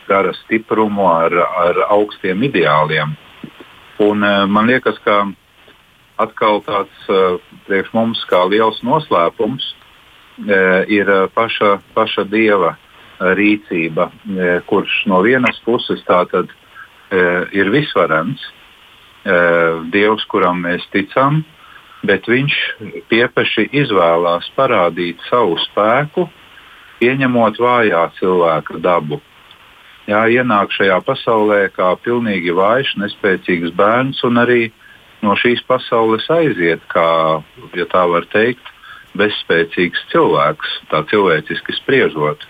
gara 0.08 0.34
stiprumu, 0.42 1.08
ar, 1.08 1.34
ar 1.64 1.82
augstiem 1.88 2.44
ideāliem. 2.50 3.16
Un, 4.04 4.22
e, 4.22 4.34
man 4.52 4.68
liekas, 4.68 5.00
ka 5.04 5.24
atkal 6.20 6.62
tāds 6.66 7.08
e, 7.08 7.22
priekš 7.68 7.92
mums 7.96 8.24
kā 8.28 8.44
liels 8.50 8.82
noslēpums 8.84 9.72
e, 10.44 10.60
ir 11.00 11.12
paša, 11.36 11.78
paša 11.96 12.28
dieva 12.28 12.76
rīcība, 13.20 14.10
e, 14.10 14.48
kurš 14.68 15.04
no 15.10 15.20
vienas 15.24 15.58
puses 15.64 16.02
tātad 16.06 16.50
e, 16.50 17.20
ir 17.56 17.70
visvarants, 17.72 18.42
e, 19.24 19.36
Dievs, 19.92 20.26
kuram 20.30 20.62
mēs 20.64 20.84
ticam, 20.92 21.42
bet 22.06 22.28
viņš 22.28 22.56
piepeši 23.10 23.68
izvēlās 23.82 24.50
parādīt 24.56 25.22
savu 25.30 25.56
spēku, 25.64 26.28
pieņemot 27.00 27.58
vājā 27.60 28.04
cilvēka 28.18 28.80
dabu. 28.84 29.20
Jā, 30.06 30.22
ienāk 30.30 30.70
šajā 30.70 31.00
pasaulē 31.02 31.66
kā 31.74 31.90
pilnīgi 32.04 32.54
vājš, 32.54 32.94
nespēcīgs 33.02 33.72
bērns 33.74 34.22
un 34.28 34.38
arī 34.38 34.68
no 35.24 35.34
šīs 35.34 35.64
pasaules 35.66 36.28
aiziet, 36.30 36.84
kā, 36.92 37.42
ja 37.74 37.86
tā 37.90 38.04
var 38.06 38.28
teikt, 38.30 38.70
bezspēcīgs 39.18 40.04
cilvēks, 40.12 40.76
tā 40.92 41.02
cilvēciski 41.10 41.74
spriežot. 41.80 42.44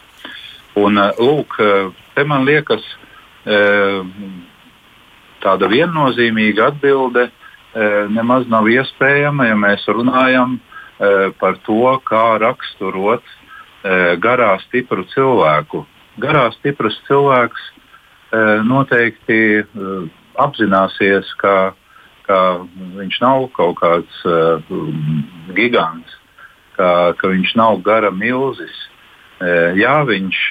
Un, 0.76 0.98
eh, 0.98 1.12
lūk, 1.16 1.56
eh, 1.58 1.88
te 2.14 2.24
man 2.24 2.44
liekas, 2.44 2.84
eh, 3.46 4.04
tāda 5.40 5.70
viennozīmīga 5.72 6.72
atbilde 6.72 7.30
nemaz 8.08 8.46
nav 8.48 8.64
iespējama, 8.72 9.44
ja 9.50 9.54
mēs 9.54 9.82
runājam 9.84 10.54
par 11.38 11.58
to, 11.66 12.00
kā 12.08 12.38
raksturot 12.40 13.22
garā 14.16 14.56
stipru 14.62 15.04
cilvēku. 15.12 15.84
Garā 16.18 16.46
stiprs 16.54 16.96
cilvēks 17.06 17.60
noteikti 18.64 19.66
apzināsies, 20.40 21.28
ka, 21.36 21.74
ka 22.24 22.64
viņš 22.96 23.20
nav 23.20 23.52
kaut 23.52 23.76
kāds 23.76 24.24
gigants, 25.52 26.16
ka, 26.78 27.12
ka 27.12 27.28
viņš 27.28 27.54
nav 27.60 27.82
gara 27.84 28.10
milzis 28.10 28.88
jā, 29.77 29.96
viņš 30.09 30.42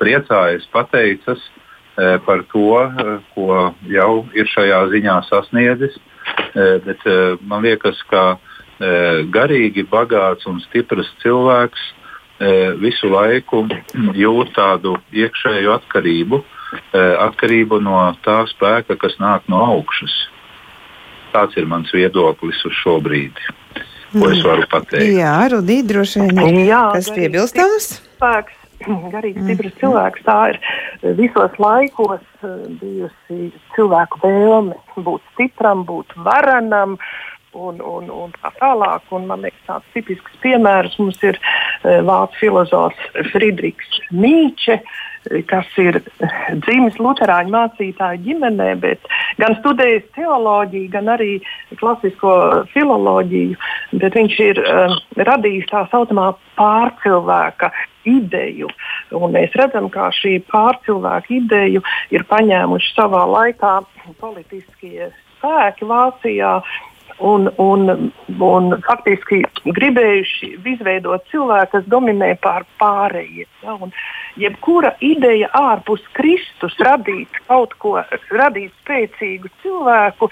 priecājas, 0.00 0.66
pateicas 0.72 1.42
par 2.26 2.42
to, 2.52 2.78
ko 3.34 3.74
jau 3.86 4.12
ir 4.34 4.48
šajā 4.48 4.80
ziņā 4.94 5.16
sasniedzis. 5.28 5.98
Bet 6.54 7.04
man 7.46 7.66
liekas, 7.66 8.00
ka 8.10 8.38
garīgi 9.34 9.84
bagāts 9.90 10.48
un 10.50 10.60
stiprs 10.64 11.10
cilvēks 11.22 11.84
visu 12.82 13.10
laiku 13.12 13.66
jūt 14.18 14.54
tādu 14.56 14.96
iekšēju 15.14 15.74
atkarību, 15.76 16.42
atkarību 17.28 17.78
no 17.84 18.00
tā 18.24 18.42
spēka, 18.50 18.96
kas 18.98 19.18
nāk 19.22 19.46
no 19.52 19.62
augšas. 19.76 20.14
Tāds 21.32 21.56
ir 21.56 21.68
mans 21.68 21.92
viedoklis 21.94 22.64
uz 22.66 22.74
šo 22.82 22.98
brīdi 23.04 23.61
ko 24.14 24.30
es 24.30 24.42
varu 24.46 24.66
pateikt. 24.70 25.14
Jā, 25.16 25.34
Rudīt, 25.52 25.88
droši 25.90 26.26
vien 26.28 26.42
ir 26.46 26.60
Jā, 26.68 26.82
kas 26.96 27.10
piebilstams. 27.14 27.88
Spēks, 28.16 28.56
garīgi 29.14 29.44
stiprs 29.46 29.72
mm. 29.74 29.80
cilvēks, 29.82 30.24
tā 30.28 30.38
ir 30.52 30.62
visos 31.20 31.60
laikos 31.62 32.24
eh, 32.46 32.56
bijusi 32.80 33.50
cilvēku 33.76 34.22
vēlme 34.24 34.78
būt 34.96 35.28
stipram, 35.34 35.86
būt 35.88 36.16
varenam. 36.26 36.98
Un, 37.52 37.82
un, 37.84 38.06
un 38.08 38.30
tā 38.40 38.48
tālāk. 38.56 39.10
Un, 39.12 39.26
man 39.28 39.42
liekas, 39.44 39.60
tāds 39.66 39.88
tipisks 39.92 40.38
piemērs 40.40 40.94
mums 40.96 41.18
ir 41.20 41.36
uh, 41.36 41.98
vācu 42.08 42.38
filozofs 42.40 43.18
Friedrichs 43.28 43.98
Nīče, 44.08 44.78
uh, 44.78 45.11
kas 45.50 45.68
ir 45.80 46.00
dzimis 46.64 46.98
Lutāņu 47.02 47.52
mācītāju 47.54 48.22
ģimenē, 48.26 48.72
bet 48.82 49.06
gan 49.38 49.56
studējis 49.60 50.08
teoloģiju, 50.16 50.90
gan 50.92 51.12
arī 51.14 51.32
klasisko 51.80 52.34
filoloģiju. 52.72 53.58
Viņš 54.02 54.38
ir 54.48 54.62
um, 54.62 54.96
radījis 55.30 55.70
tā 55.70 55.84
saucamā 55.92 56.32
pārcilvēka 56.58 57.72
ideju. 58.08 58.70
Un 59.14 59.34
mēs 59.36 59.54
redzam, 59.58 59.88
kā 59.92 60.10
šī 60.16 60.38
pārcilvēka 60.50 61.36
ideju 61.38 61.82
ir 62.14 62.26
paņēmuši 62.30 62.94
savā 62.96 63.24
laikā 63.30 63.78
politiskie 64.20 65.12
spēki 65.42 65.86
Vācijā 65.88 66.58
un, 67.22 67.48
un, 67.62 68.12
un 68.42 68.74
faktiski 68.86 69.42
gribējuši 69.64 70.50
izveidot 70.74 71.24
cilvēku, 71.30 71.70
kas 71.76 71.86
dominē 71.92 72.32
pār 72.42 72.66
pārējiem. 72.80 73.48
Ja? 73.62 73.76
Un 73.86 73.94
jebkura 74.40 74.94
ideja 75.04 75.50
ārpus 75.58 76.02
Kristus 76.16 76.76
radīt 76.82 77.40
kaut 77.46 77.76
ko, 77.82 77.98
radīt 78.32 78.74
spēcīgu 78.82 79.52
cilvēku, 79.62 80.28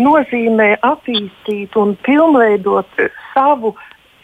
nozīmē 0.00 0.74
attīstīt 0.92 1.76
un 1.80 1.96
pilnveidot 2.06 3.04
savu 3.32 3.74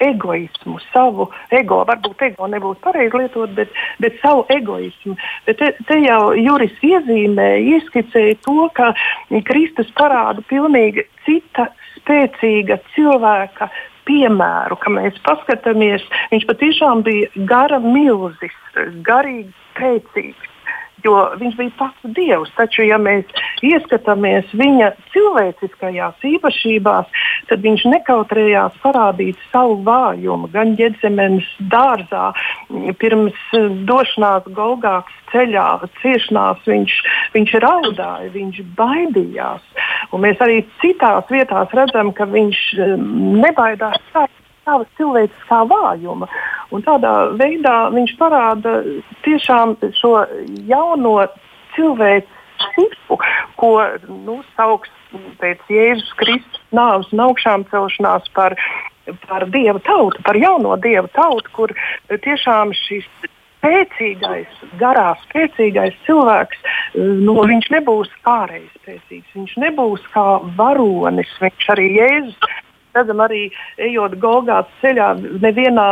egoismu, 0.00 0.78
savu 0.92 1.26
ego, 1.52 1.83
varbūt 1.88 2.22
ego 2.30 2.48
nebūtu 2.48 2.80
pareizi 2.85 3.20
lietot, 3.20 3.52
bet, 3.56 3.74
bet 4.00 4.16
savu 4.22 4.46
egoismu. 4.52 5.16
Bet 5.44 5.61
te, 5.61 5.74
te 5.88 5.98
jau 6.00 6.33
Juris 6.38 6.72
iezīmēja, 6.87 7.61
ieskicēja 7.76 8.38
to, 8.46 8.64
ka 8.76 8.94
Kristus 9.48 9.92
parāda 9.98 10.44
pilnīgi 10.48 11.04
cita 11.26 11.68
spēcīga 12.00 12.80
cilvēka 12.94 13.70
piemēru, 14.08 14.78
ka 14.80 14.92
mēs 14.92 15.18
paskatāmies, 15.26 16.04
viņš 16.32 16.46
patiešām 16.50 17.04
bija 17.06 17.46
gara 17.50 17.78
milzis, 17.84 18.56
garīgi 19.06 19.52
spēcīgs 19.70 20.49
jo 21.04 21.16
viņš 21.40 21.56
bija 21.58 21.74
pats 21.78 22.14
dievs. 22.16 22.52
Taču, 22.56 22.84
ja 22.86 22.98
mēs 23.00 23.28
ieskatāmies 23.66 24.50
viņa 24.56 24.92
cilvēciskajās 25.14 26.26
īpašībās, 26.32 27.22
tad 27.50 27.64
viņš 27.64 27.86
nekautrējās 27.94 28.80
parādīt 28.84 29.38
savu 29.52 29.80
vājumu. 29.86 30.50
Gan 30.54 30.76
ģedzemenes 30.80 31.48
dārzā, 31.72 32.30
pirms 33.02 33.38
došanās 33.88 34.48
Golgāks 34.56 35.16
ceļā, 35.30 35.68
ciešanās 36.00 36.64
viņš, 36.66 36.96
viņš 37.36 37.56
raudāja, 37.64 38.32
viņš 38.34 38.60
baidījās. 38.78 39.62
Un 40.10 40.24
mēs 40.26 40.42
arī 40.42 40.62
citās 40.82 41.28
vietās 41.30 41.72
redzam, 41.76 42.12
ka 42.16 42.26
viņš 42.30 42.66
nebaidās 43.40 44.00
savas 44.70 44.90
cilvēciskā 44.98 45.64
vājuma. 45.70 46.28
Un 46.70 46.85
tādā 46.87 47.14
veidā 47.38 47.90
viņš 47.94 48.14
parāda 48.20 48.80
tiešām 49.26 49.74
šo 49.98 50.14
jauno 50.70 51.16
cilvēku 51.74 52.38
tipu, 52.76 53.18
ko 53.59 53.72
nu, 54.26 54.40
sauc 54.54 54.87
pēc 55.40 55.66
Jēzus 55.72 56.12
Kristus 56.20 56.62
nāves 56.76 57.11
un 57.14 57.24
augšām 57.24 57.64
celšanās 57.72 58.28
par, 58.37 58.54
par 59.26 59.48
dievu 59.50 59.83
tautu, 59.87 60.22
par 60.26 60.38
jauno 60.38 60.76
dievu 60.78 61.11
tautu, 61.16 61.50
kur 61.56 61.74
tiešām 62.12 62.74
šis 62.76 63.09
spēcīgais, 63.24 64.61
garā 64.80 65.11
spēcīgais 65.26 65.96
cilvēks, 66.06 66.62
nu, 67.26 67.35
viņš 67.50 67.70
nebūs 67.74 68.12
ārēji 68.28 68.68
spēcīgs, 68.78 69.37
viņš 69.37 69.56
nebūs 69.66 70.06
kā 70.14 70.26
varonis, 70.56 71.33
viņš 71.42 71.70
arī 71.74 71.90
Jēzus 71.98 72.61
redzam 72.96 73.22
arī 73.24 73.46
ejot 73.81 74.16
Golgātas 74.22 74.72
ceļā, 74.83 75.12
nevienā 75.42 75.88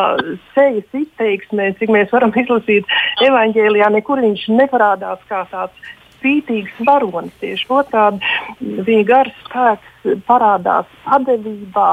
sejas 0.55 0.99
izteiksmē, 1.03 1.73
cik 1.79 1.93
mēs 1.95 2.13
varam 2.15 2.35
izlasīt 2.37 2.89
evaņģēlijā, 3.27 3.93
nekur 3.99 4.23
viņš 4.25 4.49
neparādās 4.59 5.23
kā 5.31 5.45
tāds 5.53 5.95
spītīgs 6.19 6.79
varonis. 6.87 7.35
Tieši 7.43 7.69
otrādi 7.71 8.83
viņa 8.87 9.05
gars 9.09 9.37
spēks 9.47 10.17
parādās 10.27 10.89
padevībā, 11.07 11.91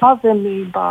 pazemībā 0.00 0.90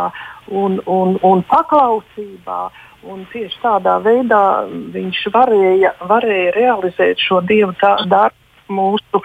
un, 0.50 0.80
un, 0.86 1.18
un 1.22 1.46
paklausībā. 1.50 2.64
Un 3.04 3.26
tieši 3.28 3.58
tādā 3.60 3.98
veidā 4.00 4.64
viņš 4.94 5.18
varēja, 5.34 5.90
varēja 6.08 6.54
realizēt 6.56 7.20
šo 7.20 7.42
dievu 7.44 7.74
darbu 8.08 8.72
mūsu, 8.72 9.20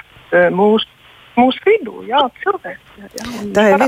mūsu 0.52 0.99
mūsu 1.38 1.66
vidū, 1.68 2.02
jā, 2.10 2.24
cilvēks. 2.44 2.96
Jā, 3.00 3.28
tā 3.56 3.68
ir, 3.74 3.86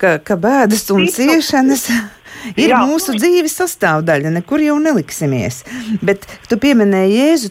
ka, 0.00 0.16
ka 0.24 0.38
bēdas 0.40 0.86
un 0.94 1.08
ciešanas 1.12 1.88
ir 2.54 2.72
Jā. 2.72 2.80
mūsu 2.86 3.16
dzīves 3.16 3.56
sastāvdaļa, 3.60 4.30
nekur 4.36 4.62
jau 4.62 4.76
neliksimies. 4.82 5.62
Bet 6.04 6.26
tu 6.50 6.58
pieminēji 6.60 7.16
Jēzu, 7.16 7.50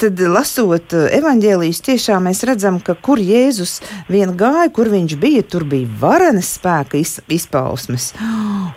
tad 0.00 0.20
lasot 0.32 0.96
eh, 0.96 1.06
evaņģēlijas, 1.18 1.82
tiešām 1.88 2.28
mēs 2.28 2.42
redzam, 2.48 2.80
ka 2.84 2.96
kur 2.96 3.22
Jēzus 3.22 3.78
vien 4.10 4.34
gāja, 4.38 4.70
kur 4.74 4.90
viņš 4.92 5.16
bija, 5.20 5.44
tur 5.46 5.66
bija 5.68 5.90
varenas 6.00 6.54
spēka 6.58 7.00
izpausmes. 7.00 8.12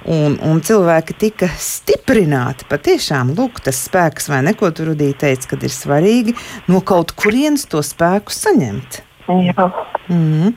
Un, 0.07 0.37
un 0.45 0.61
cilvēki 0.63 1.17
tika 1.19 1.49
stiprināti. 1.61 2.67
Patiešām, 2.69 3.33
lūk, 3.37 3.61
tas 3.65 3.81
spēks, 3.87 4.29
vai 4.31 4.43
neko 4.47 4.71
tur 4.75 4.93
Rudī 4.93 5.11
teica, 5.17 5.53
kad 5.55 5.65
ir 5.67 5.73
svarīgi 5.73 6.37
no 6.71 6.79
kaut 6.85 7.11
kurienes 7.17 7.67
to 7.67 7.83
spēku 7.83 8.31
saņemt. 8.31 9.01
Jā. 9.27 9.71
Mm. 10.07 10.53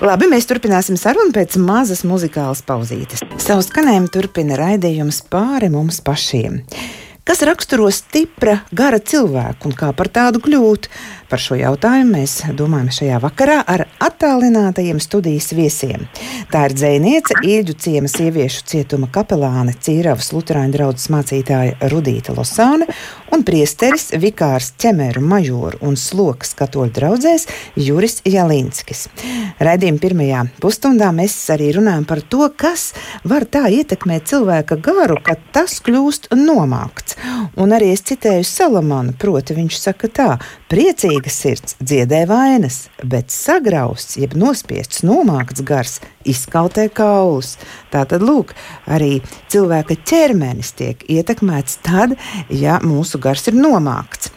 Labi, 0.00 0.30
mēs 0.32 0.48
turpināsim 0.48 0.96
sarunu 0.96 1.32
pēc 1.34 1.58
mazas 1.60 2.00
muzikālas 2.08 2.62
pauzītes. 2.66 3.20
Savu 3.42 3.62
skanējumu 3.66 4.08
turpina 4.12 4.56
raidījums 4.56 5.20
pāri 5.30 5.68
mums 5.72 6.00
pašiem. 6.02 6.62
Kas 7.28 7.44
raksturo 7.46 7.90
stipra, 7.92 8.62
gara 8.74 8.98
cilvēku 8.98 9.68
un 9.68 9.76
kā 9.76 9.92
par 9.94 10.08
tādu 10.10 10.40
kļūt? 10.42 10.88
Par 11.30 11.38
šo 11.38 11.54
jautājumu 11.54 12.16
mēs 12.16 12.32
domājam 12.58 12.88
šajā 12.90 13.18
vakarā 13.22 13.60
ar 13.70 13.84
attālinātajiem 14.02 14.98
studijas 14.98 15.52
viesiem. 15.54 16.08
Tā 16.50 16.64
ir 16.66 16.74
dzēniece, 16.74 17.36
Ilģu 17.46 17.76
ciema 17.78 18.10
sieviešu 18.10 18.64
cietuma 18.66 19.06
kapelāne 19.14 19.76
Cīravas 19.78 20.32
Lutāņu 20.34 20.74
draugas 20.74 21.06
mācītāja 21.14 21.90
Rudīta 21.92 22.34
Losāne 22.34 22.88
un 23.30 23.44
priesteris 23.46 24.08
Vikārs 24.18 24.72
ķemeru 24.82 25.22
majoru 25.22 25.78
un 25.86 25.94
sloks 25.94 26.56
katoļu 26.58 26.90
draugzēs 26.98 27.46
Juris 27.78 28.18
Jalinskis. 28.26 29.06
Raidījuma 29.62 30.02
pirmajā 30.02 30.42
pusstundā 30.58 31.12
mēs 31.14 31.38
arī 31.54 31.70
runājam 31.78 32.08
par 32.10 32.24
to, 32.26 32.50
kas 32.58 32.88
var 33.22 33.46
tā 33.46 33.68
ietekmēt 33.70 34.26
cilvēka 34.32 34.80
garu, 34.82 35.20
ka 35.22 35.38
tas 35.54 35.78
kļūst 35.86 36.32
nomākts. 36.34 37.14
Un 37.60 37.74
arī 37.74 37.94
es 37.94 38.04
citēju 38.06 38.44
Salamanu, 38.46 39.14
proti 39.18 39.56
viņš 39.56 39.80
saka 39.80 40.10
tā, 40.10 40.30
priecīgi 40.70 41.20
Mierīga 41.20 41.32
sirds 41.34 41.74
dziedē 41.84 42.22
vainas, 42.24 42.88
bet 43.04 43.28
sagrausts, 43.28 44.16
jeb 44.16 44.32
nospiests, 44.38 45.02
nomākts 45.04 45.60
gars 45.60 45.98
izkautē 46.24 46.88
kaulus. 46.88 47.58
Tātad, 47.92 48.24
lūk, 48.24 48.54
arī 48.88 49.20
cilvēka 49.52 49.98
ķermenis 50.08 50.72
tiek 50.78 51.04
ietekmēts 51.12 51.80
tad, 51.84 52.16
ja 52.48 52.80
mūsu 52.80 53.20
gars 53.20 53.48
ir 53.52 53.58
nomākts. 53.58 54.32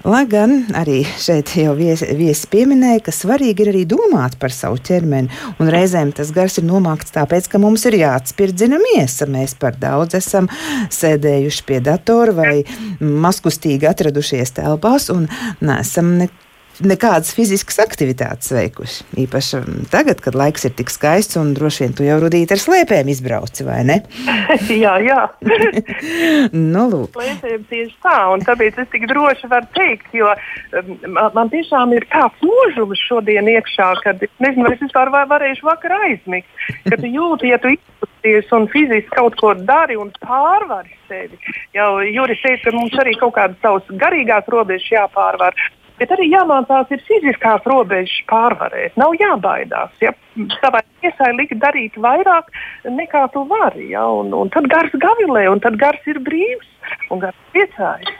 Lai 0.00 0.22
gan 0.24 0.62
arī 0.80 1.02
šeit 1.20 1.50
jau 1.60 1.74
viesi, 1.76 2.06
viesi 2.16 2.48
pieminēja, 2.48 3.02
ka 3.04 3.12
svarīgi 3.12 3.66
ir 3.66 3.70
arī 3.74 3.82
domāt 3.84 4.38
par 4.40 4.54
savu 4.54 4.78
ķermeni, 4.80 5.28
un 5.60 5.68
reizēm 5.68 6.14
tas 6.16 6.30
gars 6.32 6.56
ir 6.56 6.64
nomākts 6.64 7.12
tāpēc, 7.12 7.50
ka 7.52 7.60
mums 7.60 7.84
ir 7.90 7.98
jāatspirdzina 8.00 8.80
miesa. 8.80 9.28
Mēs 9.28 9.58
par 9.60 9.76
daudz 9.76 10.16
esam 10.16 10.48
sēdējuši 10.96 11.66
pie 11.68 11.82
datora 11.84 12.32
vai 12.32 12.54
maskustīgi 13.00 13.90
atradušies 13.92 14.56
telpās 14.56 15.10
un 15.12 15.28
nesam 15.60 16.16
nekā 16.22 16.48
nekādas 16.86 17.32
fiziskas 17.36 17.80
aktivitātes 17.82 18.50
veikuši. 18.54 19.06
Īpaši 19.24 19.56
mm, 19.60 19.86
tagad, 19.92 20.20
kad 20.24 20.36
laiks 20.38 20.66
ir 20.68 20.74
tik 20.78 20.92
skaists 20.92 21.38
un 21.40 21.52
droši 21.56 21.84
vien 21.84 21.96
tu 21.96 22.06
jau 22.06 22.18
rudīt 22.22 22.52
ar 22.54 22.60
slēpēm 22.60 23.10
izbrauci, 23.12 23.66
vai 23.66 23.80
ne? 23.88 23.98
jā, 24.84 24.94
jā. 25.04 25.20
nu, 26.74 26.84
lūk. 26.92 27.16
Slēpēm 27.16 27.66
tieši 27.70 27.96
tā, 28.04 28.18
un 28.34 28.44
tāpēc 28.46 28.80
es 28.84 28.90
tik 28.94 29.08
droši 29.10 29.50
varu 29.52 29.70
teikt, 29.76 30.10
jo 30.16 30.30
mm, 30.30 31.10
man, 31.16 31.32
man 31.36 31.52
tiešām 31.52 31.96
ir 31.96 32.06
tāds 32.12 32.46
mūžums 32.46 33.04
šodien 33.08 33.50
iekšā, 33.54 33.92
kad 34.04 34.24
nezinu, 34.42 34.68
vai 34.68 34.76
es 34.76 34.84
vispār 34.84 35.12
var, 35.14 35.28
varēšu 35.30 35.68
vakar 35.68 35.96
aizmigt, 36.04 36.48
kad 36.88 37.04
jūti, 37.04 37.52
ja 37.52 37.60
tu 37.62 37.74
izpusties 37.74 38.52
un 38.56 38.68
fiziski 38.72 39.12
kaut 39.14 39.36
ko 39.40 39.52
dari 39.54 39.98
un 40.00 40.12
pārvari 40.22 40.92
sevi. 41.08 41.38
Jau 41.74 41.98
Juris 42.06 42.40
teica, 42.44 42.68
ka 42.68 42.76
mums 42.76 42.96
arī 43.02 43.16
kaut 43.20 43.34
kādas 43.36 43.60
savas 43.64 44.00
garīgās 44.00 44.48
robežas 44.52 44.90
jāpārvar. 44.92 45.56
Bet 46.00 46.14
arī 46.16 46.30
jāmācās 46.32 46.88
ir 46.94 47.02
fiziskās 47.04 47.66
robežas 47.68 48.22
pārvarēt. 48.30 48.96
Nav 49.00 49.12
jābaidās. 49.20 49.92
Ja? 50.00 50.14
Savai 50.62 50.80
tiesai 51.02 51.34
likt 51.36 51.58
darīt 51.60 51.98
vairāk 52.00 52.48
nekā 52.88 53.26
tu 53.34 53.44
vari. 53.50 53.90
Ja? 53.92 54.06
Un, 54.22 54.32
un 54.32 54.52
tad 54.54 54.70
gars 54.72 54.94
gavilē, 54.96 55.44
un 55.52 55.60
tad 55.60 55.76
gars 55.80 56.08
ir 56.08 56.22
brīvs 56.24 56.68
un 57.12 57.20
gars 57.26 57.36
priecājas. 57.52 58.16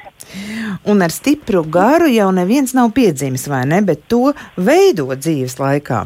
Un 0.93 1.01
ar 1.03 1.11
stipru 1.11 1.65
garu 1.65 2.11
jau 2.13 2.29
neviens 2.37 2.77
nav 2.77 2.93
piedzimis, 2.95 3.49
vai 3.51 3.65
ne? 3.67 3.81
Bet 3.83 4.05
to 4.13 4.35
veido 4.61 5.09
dzīves 5.17 5.57
laikā. 5.59 6.05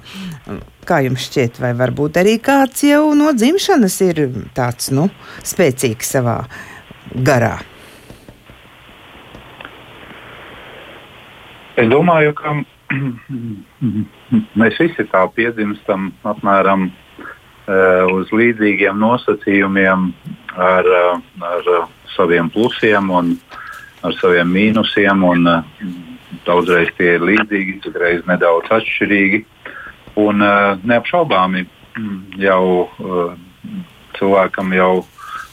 Kā 0.87 1.03
jums 1.05 1.27
šķiet, 1.27 1.59
vai 1.65 1.75
varbūt 1.77 2.23
arī 2.23 2.39
kāds 2.45 2.87
jau 2.87 3.11
no 3.19 3.35
dzimšanas 3.35 4.01
ir 4.07 4.25
tāds 4.57 4.93
nu, 4.95 5.11
spēcīgs 5.43 6.17
savā 6.17 6.43
garā? 7.27 7.57
Es 11.75 11.89
domāju, 11.91 12.35
ka 12.39 12.53
mēs 14.61 14.77
visi 14.79 15.07
tā 15.11 15.25
piedzimstam 15.35 16.13
apmēram 16.23 16.87
uh, 16.87 18.13
uz 18.15 18.31
līdzīgiem 18.31 19.01
nosacījumiem, 19.03 20.07
ar, 20.55 20.87
uh, 20.87 21.19
ar 21.43 21.71
saviem 22.15 22.51
plusiem 22.55 23.11
un 23.11 23.35
ar 24.07 24.15
saviem 24.21 24.53
mīnusiem. 24.55 25.27
Un, 25.27 25.51
daudzreiz 26.45 26.91
tie 26.99 27.15
ir 27.17 27.25
līdzīgi, 27.25 27.81
citreiz 27.85 28.23
nedaudz 28.29 28.71
atšķirīgi. 28.75 29.45
Un 30.21 30.43
neapšaubāmi 30.87 31.65
jau 32.47 32.91
cilvēkam 34.19 34.75
jau 34.77 34.93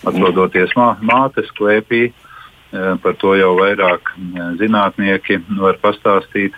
atrodoties 0.05 0.73
mā, 0.77 0.95
mātes 1.05 1.49
klēpī, 1.57 2.09
par 2.71 3.15
to 3.19 3.35
jau 3.35 3.53
vairāk 3.59 4.13
zinātnieki 4.59 5.41
var 5.59 5.79
pastāstīt. 5.83 6.55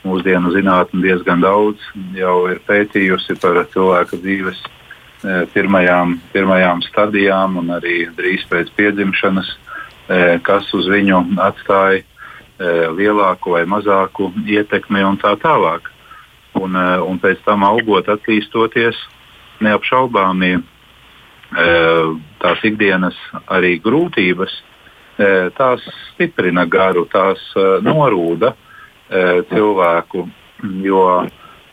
Mūsdienu 0.00 0.54
zinātnē 0.54 1.02
diezgan 1.04 1.42
daudz 1.44 1.82
jau 2.16 2.46
ir 2.48 2.62
pētījusi 2.64 3.36
par 3.42 3.58
cilvēka 3.68 4.16
dzīves 4.16 4.62
pirmajām, 5.52 6.14
pirmajām 6.32 6.80
stadijām 6.86 7.58
un 7.60 7.74
arī 7.76 8.06
drīz 8.16 8.46
pēc 8.48 8.70
piedzimšanas, 8.78 9.50
kas 10.46 10.72
uz 10.72 10.88
viņu 10.88 11.20
atstāja 11.44 12.00
lielāku 12.96 13.52
vai 13.58 13.66
mazāku 13.68 14.30
ietekmi 14.48 15.04
un 15.04 15.20
tā 15.20 15.34
tālāk. 15.40 15.92
Un, 16.56 16.74
un 16.74 17.20
pēc 17.20 17.44
tam 17.44 17.62
augot, 17.68 18.08
attīstoties, 18.10 18.96
neapšaubāmi 19.60 20.56
tās 22.40 22.64
ikdienas 22.64 23.16
arī 23.52 23.76
grūtības 23.84 24.56
tās 25.56 25.84
stiprina 26.10 26.66
garu, 26.70 27.06
tās 27.10 27.42
norūda 27.84 28.54
cilvēku. 29.50 30.26
Jo, 30.84 31.04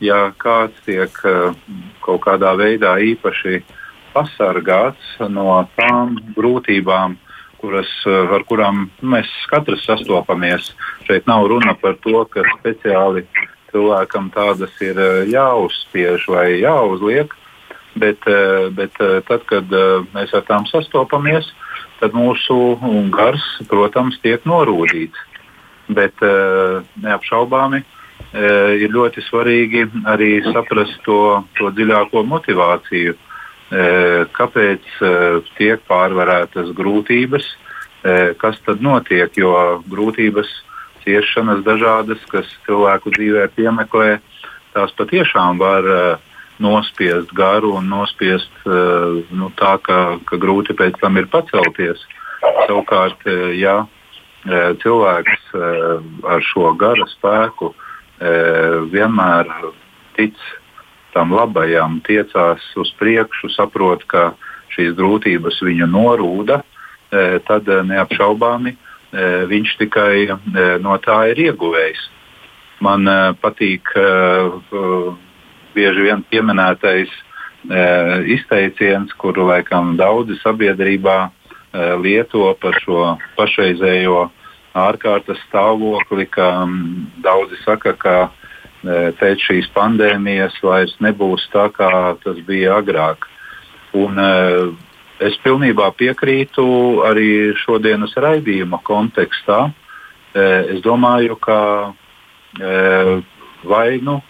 ja 0.00 0.20
kāds 0.40 0.78
tiek 0.86 1.12
kaut 2.04 2.22
kādā 2.24 2.54
veidā 2.56 2.94
īpaši 3.04 3.60
pasargāts 4.14 5.18
no 5.28 5.60
tām 5.76 6.16
grūtībām, 6.36 7.18
kuras, 7.60 7.90
ar 8.06 8.44
kurām 8.48 8.86
mēs 9.02 9.28
katrs 9.50 9.84
sastopamies, 9.86 10.72
šeit 11.06 11.26
nav 11.28 11.48
runa 11.50 11.74
par 11.78 11.98
to, 12.04 12.22
ka 12.30 12.46
speciāli 12.56 13.26
cilvēkam 13.72 14.30
tādas 14.34 14.72
ir 14.84 14.98
jāuzspiež 15.28 16.24
vai 16.30 16.46
jāuzliek, 16.62 17.34
bet, 17.98 18.24
bet 18.78 18.96
tad, 19.28 19.44
kad 19.50 19.74
mēs 20.14 20.34
ar 20.34 20.46
tām 20.48 20.68
sastopamies, 20.70 21.50
tad 22.00 22.14
mūsu 22.16 22.78
gars, 23.14 23.44
protams, 23.70 24.18
tiek 24.22 24.44
norūdīts. 24.48 25.24
Bet 25.88 26.20
uh, 26.20 26.84
neapšaubāmi 27.00 27.80
uh, 27.80 28.74
ir 28.76 28.92
ļoti 28.92 29.24
svarīgi 29.24 29.86
arī 30.08 30.42
saprast 30.50 31.00
to, 31.06 31.44
to 31.56 31.72
dziļāko 31.72 32.24
motivāciju, 32.28 33.16
uh, 33.16 33.24
kāpēc 34.36 34.84
tiek 35.58 35.82
pārvarētas 35.88 36.72
grūtības, 36.76 37.48
kas 38.38 38.56
tad 38.62 38.78
notiek, 38.80 39.34
jo 39.36 39.50
grūtības, 39.90 40.48
ciešanas 41.02 41.64
dažādas, 41.66 42.22
kas 42.30 42.46
cilvēku 42.64 43.10
dzīvē 43.16 43.48
piemeklē, 43.56 44.20
tās 44.72 44.94
patiešām 44.96 45.58
var 45.58 45.88
nospiest 46.58 47.32
garu 47.34 47.74
un 47.78 47.88
nospiest 47.90 48.50
uh, 48.66 49.20
nu, 49.30 49.50
tā, 49.58 49.76
ka, 49.82 50.18
ka 50.28 50.38
grūti 50.40 50.76
pēc 50.78 50.98
tam 51.02 51.18
ir 51.20 51.28
pacelties. 51.32 52.02
Savukārt, 52.66 53.22
uh, 53.26 53.50
ja 53.58 53.82
uh, 53.84 53.90
cilvēks 54.82 55.52
ar 56.28 56.42
šo 56.44 56.72
gara 56.78 57.06
spēku 57.10 57.72
vienmēr 58.92 59.46
tic 60.16 60.34
tam 61.14 61.30
labajam, 61.32 62.00
tiecās 62.06 62.64
uz 62.76 62.90
priekšu, 62.98 63.50
saprot, 63.54 64.02
ka 64.10 64.32
šīs 64.74 64.96
grūtības 64.98 65.60
viņu 65.62 65.86
norūda, 65.86 66.60
tad 67.46 67.70
neapšaubāmi 67.88 68.74
viņš 69.48 69.76
tikai 69.78 70.26
no 70.82 70.98
tā 71.04 71.20
ir 71.30 71.44
ieguvējis. 71.46 72.02
Man 72.82 73.06
patīk 73.38 73.94
bieži 75.74 76.06
vien 76.08 76.24
pieminētais 76.30 77.10
izteiciens, 78.30 79.12
kuru 79.18 79.48
laikam 79.48 79.96
daudzi 79.98 80.38
sabiedrībā 80.42 81.30
lieto 82.02 82.54
par 82.62 82.78
šo 82.84 83.16
pašreizējo 83.36 84.28
ārkārtas 84.78 85.40
stāvokli, 85.48 86.26
ka 86.30 86.66
daudzi 87.24 87.58
saka, 87.64 87.92
ka 87.98 88.16
pēc 89.18 89.42
šīs 89.42 89.70
pandēmijas 89.74 90.54
vairs 90.62 90.94
nebūs 91.02 91.48
tā, 91.52 91.66
kā 91.74 92.14
tas 92.22 92.38
bija 92.46 92.78
agrāk. 92.78 93.26
Un, 93.98 94.20
es 95.18 95.36
pilnībā 95.42 95.90
piekrītu 95.98 97.02
arī 97.08 97.54
šodienas 97.58 98.14
raidījuma 98.14 98.78
kontekstā. 98.86 99.72
Es 100.38 100.80
domāju, 100.84 101.34
ka 101.42 101.60
vai 103.66 103.98
nu 104.02 104.20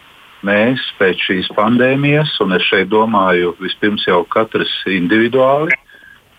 mēs 0.46 0.83
pēc 0.98 1.22
šīs 1.29 1.51
pandēmijas, 1.57 2.37
un 2.44 2.55
es 2.57 2.64
šeit 2.68 2.90
domāju 2.92 3.55
vispirms 3.62 4.07
jau 4.07 4.22
katrs 4.31 4.72
individuāli, 4.87 5.74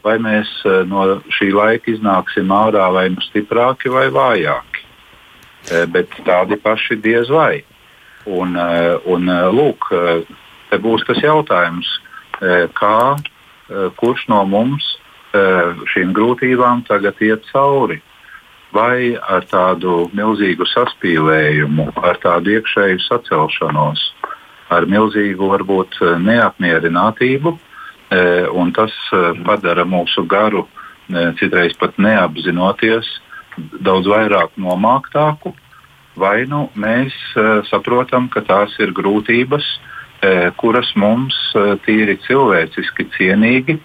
vai 0.04 0.16
mēs 0.24 0.50
no 0.88 1.20
šī 1.36 1.52
laika 1.56 1.92
iznāksim 1.92 2.52
ārā 2.56 2.88
vai 2.96 3.10
nu 3.12 3.24
stiprāki 3.26 3.92
vai 3.92 4.08
vājāki. 4.16 4.86
Bet 5.92 6.16
tādi 6.26 6.56
paši 6.56 6.96
diez 7.04 7.30
vai. 7.30 7.60
Un, 8.30 8.56
un 8.56 9.32
lūk, 9.56 9.90
te 10.70 10.80
būs 10.80 11.04
tas 11.08 11.20
jautājums, 11.24 11.90
kā 12.80 13.00
kurš 14.00 14.28
no 14.32 14.44
mums 14.48 14.96
šīm 15.94 16.14
grūtībām 16.16 16.86
tagad 16.88 17.20
iet 17.22 17.44
cauri 17.52 18.00
vai 18.76 19.18
ar 19.18 19.46
tādu 19.50 20.10
milzīgu 20.16 20.68
saspīlējumu, 20.70 21.90
ar 22.06 22.20
tādu 22.22 22.54
iekšēju 22.58 23.02
sacelšanos, 23.06 24.04
ar 24.70 24.86
milzīgu 24.90 25.50
varbūt 25.50 26.00
neapmierinātību, 26.22 27.56
e, 27.56 28.22
un 28.54 28.74
tas 28.76 28.94
e, 29.14 29.24
padara 29.46 29.86
mūsu 29.90 30.26
garu 30.30 30.68
e, 30.68 31.32
citreiz 31.42 31.74
pat 31.80 31.98
neapzinoties 31.98 33.10
daudz 33.82 34.08
vairāk 34.08 34.54
nomāktāku, 34.62 35.56
vai 36.20 36.46
nu 36.48 36.68
mēs 36.80 37.16
saprotam, 37.70 38.28
ka 38.32 38.44
tās 38.46 38.74
ir 38.80 38.92
grūtības, 38.96 39.66
kuras 40.60 40.90
mums 41.00 41.36
tīri 41.86 42.18
cilvēciski 42.26 43.06
cienīgi 43.16 43.78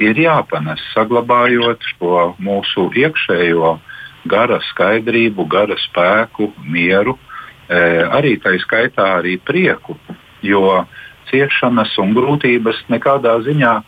ir 0.00 0.20
jāpanes, 0.20 0.80
saglabājot 0.94 1.84
šo 1.92 2.20
mūsu 2.40 2.86
iekšējo 2.96 3.74
uh, 3.74 3.91
gara 4.28 4.60
skaidrību, 4.70 5.46
gara 5.50 5.76
spēku, 5.80 6.52
mieru, 6.64 7.16
e, 7.68 7.78
arī 8.06 8.36
tā 8.42 8.54
skaitā 8.62 9.18
arī 9.20 9.38
prieku. 9.42 9.96
Jo 10.42 10.84
ciešanas 11.30 11.94
un 12.02 12.14
grūtības 12.16 12.84
nekādā 12.92 13.38
ziņā 13.46 13.74
e, 13.78 13.82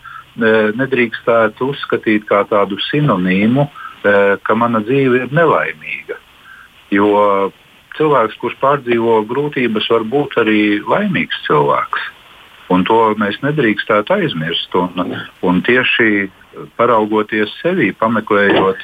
nedrīkstētu 0.79 1.71
uzskatīt 1.75 2.27
par 2.29 2.49
tādu 2.51 2.79
sinonīmu, 2.91 3.67
e, 3.67 4.17
ka 4.43 4.55
mana 4.59 4.83
dzīve 4.85 5.25
ir 5.25 5.35
nelaimīga. 5.35 6.19
Jo 6.95 7.53
cilvēks, 7.99 8.39
kurš 8.43 8.59
pārdzīvo 8.63 9.23
grūtības, 9.31 9.91
var 9.91 10.05
būt 10.11 10.39
arī 10.43 10.61
laimīgs 10.83 11.43
cilvēks. 11.47 12.11
Un 12.73 12.85
to 12.89 12.97
mēs 13.21 13.37
nedrīkstētu 13.45 14.15
aizmirst. 14.17 14.75
Un, 14.79 15.19
un 15.45 15.61
tieši 15.67 16.31
paraugoties 16.79 17.53
sevi, 17.61 17.91
pameklējot 17.99 18.81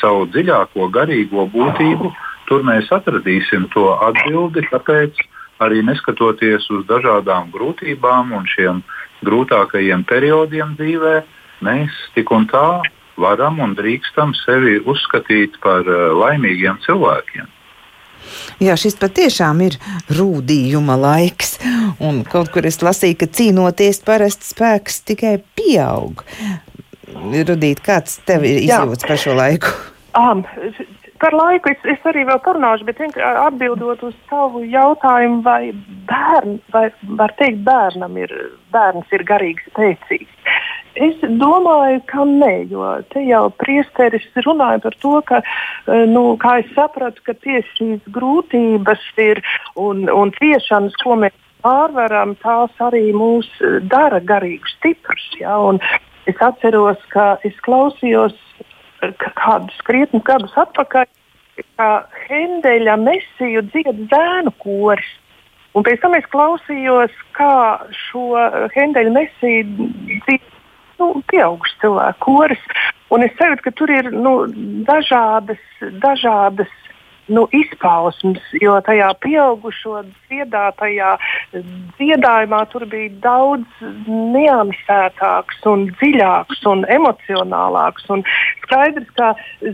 savu 0.00 0.26
dziļāko 0.30 0.88
garīgo 0.94 1.46
būtību, 1.52 2.12
tur 2.48 2.64
mēs 2.66 2.90
atradīsim 2.94 3.68
to 3.74 3.92
atbildi. 4.08 4.64
Tāpēc 4.70 5.22
arī 5.62 5.82
neskatoties 5.86 6.68
uz 6.74 6.84
dažādām 6.88 7.50
grūtībām 7.54 8.34
un 8.36 8.48
šiem 8.50 8.82
grūtākajiem 9.26 10.04
periodiem 10.08 10.74
dzīvē, 10.78 11.16
mēs 11.62 12.02
tik 12.16 12.30
un 12.34 12.48
tā 12.50 12.82
varam 13.20 13.60
un 13.62 13.74
drīkstam 13.78 14.34
sevi 14.44 14.78
uzskatīt 14.88 15.58
par 15.62 15.86
eh, 15.86 16.06
laimīgiem 16.18 16.80
cilvēkiem. 16.86 17.50
Jā, 18.62 18.76
šis 18.78 18.94
patiešām 19.00 19.64
ir 19.66 19.76
rūdījuma 20.14 20.94
laiks. 20.98 21.56
Un 22.02 22.22
kaut 22.22 22.52
kur 22.54 22.66
es 22.68 22.78
lasīju, 22.82 23.18
ka 23.18 23.28
cīnoties 23.38 23.98
parasti 24.06 24.46
spēks 24.52 25.02
tikai 25.10 25.36
pieaug. 25.58 26.22
Rudīt, 27.12 27.82
kāds 27.84 28.18
tev 28.28 28.46
ir 28.48 28.62
izjūts 28.64 29.06
par 29.08 29.20
šo 29.20 29.36
laiku? 29.38 29.72
Um, 30.18 30.42
par 31.22 31.36
laiku 31.36 31.70
es, 31.72 31.84
es 31.94 32.08
arī 32.08 32.24
vēl 32.28 32.40
parunāšu, 32.44 32.86
bet 32.88 33.00
atbildot 33.22 34.02
uz 34.08 34.14
savu 34.30 34.64
jautājumu, 34.66 35.40
vai, 35.46 35.72
bērn, 36.10 36.58
vai 36.74 36.88
var 37.20 37.34
teikt, 37.38 37.62
bērnam 37.66 38.18
ir, 38.20 38.32
bērns 38.74 39.12
ir 39.14 39.24
garīgi 39.28 39.68
spēcīgs. 39.70 40.52
Es 41.00 41.16
domāju, 41.40 42.02
ka 42.10 42.26
nē, 42.28 42.52
jo 42.68 42.84
te 43.14 43.22
jau 43.24 43.46
priesteris 43.62 44.26
runāja 44.44 44.82
par 44.84 44.96
to, 45.00 45.14
ka, 45.24 45.40
nu, 46.10 46.24
kā 46.42 46.58
es 46.60 46.68
sapratu, 46.76 47.24
ka 47.24 47.32
tieši 47.32 47.78
šīs 47.78 48.10
grūtības 48.12 49.06
ir 49.24 49.40
un, 49.80 50.04
un 50.12 50.34
ciešanas, 50.36 50.98
ko 51.00 51.16
mēs 51.22 51.36
pārvaram, 51.64 52.34
tās 52.42 52.76
arī 52.84 53.06
mūs 53.16 53.48
dara 53.88 54.20
garīgi 54.20 54.74
stiprus. 54.76 55.24
Ja? 55.40 55.56
Un, 55.70 55.80
Es 56.30 56.38
atceros, 56.38 57.00
ka 57.10 57.36
es 57.46 57.56
klausījos 57.66 58.36
kādus 59.34 59.80
krietnus 59.86 60.22
gadus 60.26 60.54
atpakaļ, 60.62 61.08
kā 61.76 61.88
Hendeļa 62.28 62.94
mesiju 63.00 63.64
dzied 63.72 64.06
zēnu 64.12 64.52
koris. 64.62 65.10
Un 65.74 65.86
pēc 65.86 66.02
tam 66.02 66.14
es 66.14 66.26
klausījos, 66.30 67.12
kā 67.36 67.80
šo 67.96 68.26
Hendeļa 68.74 69.14
mesiju 69.16 69.88
dzied 70.26 70.48
nu, 71.00 71.10
pieaugušas 71.32 71.80
cilvēku 71.82 72.26
koris. 72.28 72.66
Un 73.12 73.26
es 73.26 73.34
sajūtu, 73.36 73.66
ka 73.66 73.74
tur 73.76 73.90
ir 73.92 74.10
nu, 74.14 74.34
dažādas, 74.88 75.60
dažādas 76.04 76.70
nu, 77.30 77.44
izpausmes, 77.54 78.42
jo 78.62 78.74
tajā 78.86 79.12
pieaugušo 79.22 80.02
dziedātajā 80.08 81.12
dziedājumā 81.98 82.62
tur 82.72 82.86
bija 82.90 83.12
daudz 83.24 83.82
niansētāks 84.08 85.62
un 85.70 85.86
dziļāks 86.00 86.64
un 86.72 86.84
emocionālāks. 86.90 88.08
Un 88.14 88.24
skaidrs, 88.64 89.10
ka 89.18 89.32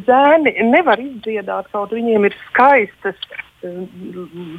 zēni 0.09 0.55
nevar 0.69 1.01
izdziedāt, 1.03 1.71
kaut 1.73 1.95
viņiem 1.97 2.29
ir 2.29 2.37
skaistas 2.49 3.29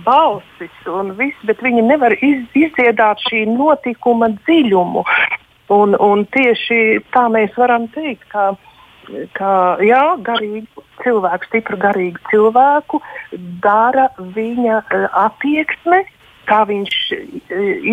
balsis 0.03 0.87
un 0.91 1.13
viss, 1.19 1.45
bet 1.47 1.61
viņi 1.63 1.85
nevar 1.87 2.17
iz, 2.19 2.41
izdziedāt 2.57 3.21
šī 3.29 3.45
notikuma 3.53 4.33
dziļumu. 4.41 5.05
Un, 5.69 5.93
un 6.01 6.25
tieši 6.33 6.99
tā 7.13 7.27
mēs 7.31 7.53
varam 7.55 7.85
teikt, 7.93 8.25
ka 8.33 8.55
ka 9.37 9.77
jā, 9.85 10.03
garīgu 10.25 10.83
cilvēku, 11.03 11.49
stipru 11.49 11.79
garīgu 11.81 12.21
cilvēku 12.31 13.01
dara 13.63 14.09
viņa 14.35 14.79
uh, 14.81 15.07
attieksme, 15.25 16.03
kā 16.49 16.61
viņš 16.69 16.95
uh, 17.15 17.25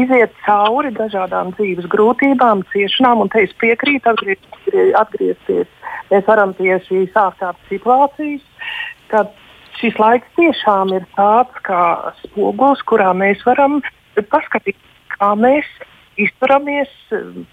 iziet 0.03 0.37
cauri 0.47 0.93
dažādām 0.97 1.55
dzīves 1.57 1.89
grūtībām, 1.93 2.65
ciešanām, 2.73 3.25
un 3.25 3.33
te 3.33 3.47
es 3.47 3.57
piekrītu 3.63 4.13
atgriezties. 4.13 4.93
atgriezties. 5.01 5.73
Mēs 6.11 6.29
varam 6.29 6.55
pie 6.55 6.77
šīs 6.87 7.17
ārkārtas 7.19 7.67
situācijas, 7.71 8.45
kad 9.11 9.33
šis 9.81 9.99
laiks 10.01 10.29
tiešām 10.39 10.95
ir 10.97 11.05
tāds 11.17 11.59
kā 11.67 12.13
spogulis, 12.23 12.83
kurā 12.89 13.11
mēs 13.17 13.43
varam 13.47 13.81
paskatīties, 14.17 14.95
kā 15.17 15.33
mēs 15.39 15.67
izturamies 16.21 16.93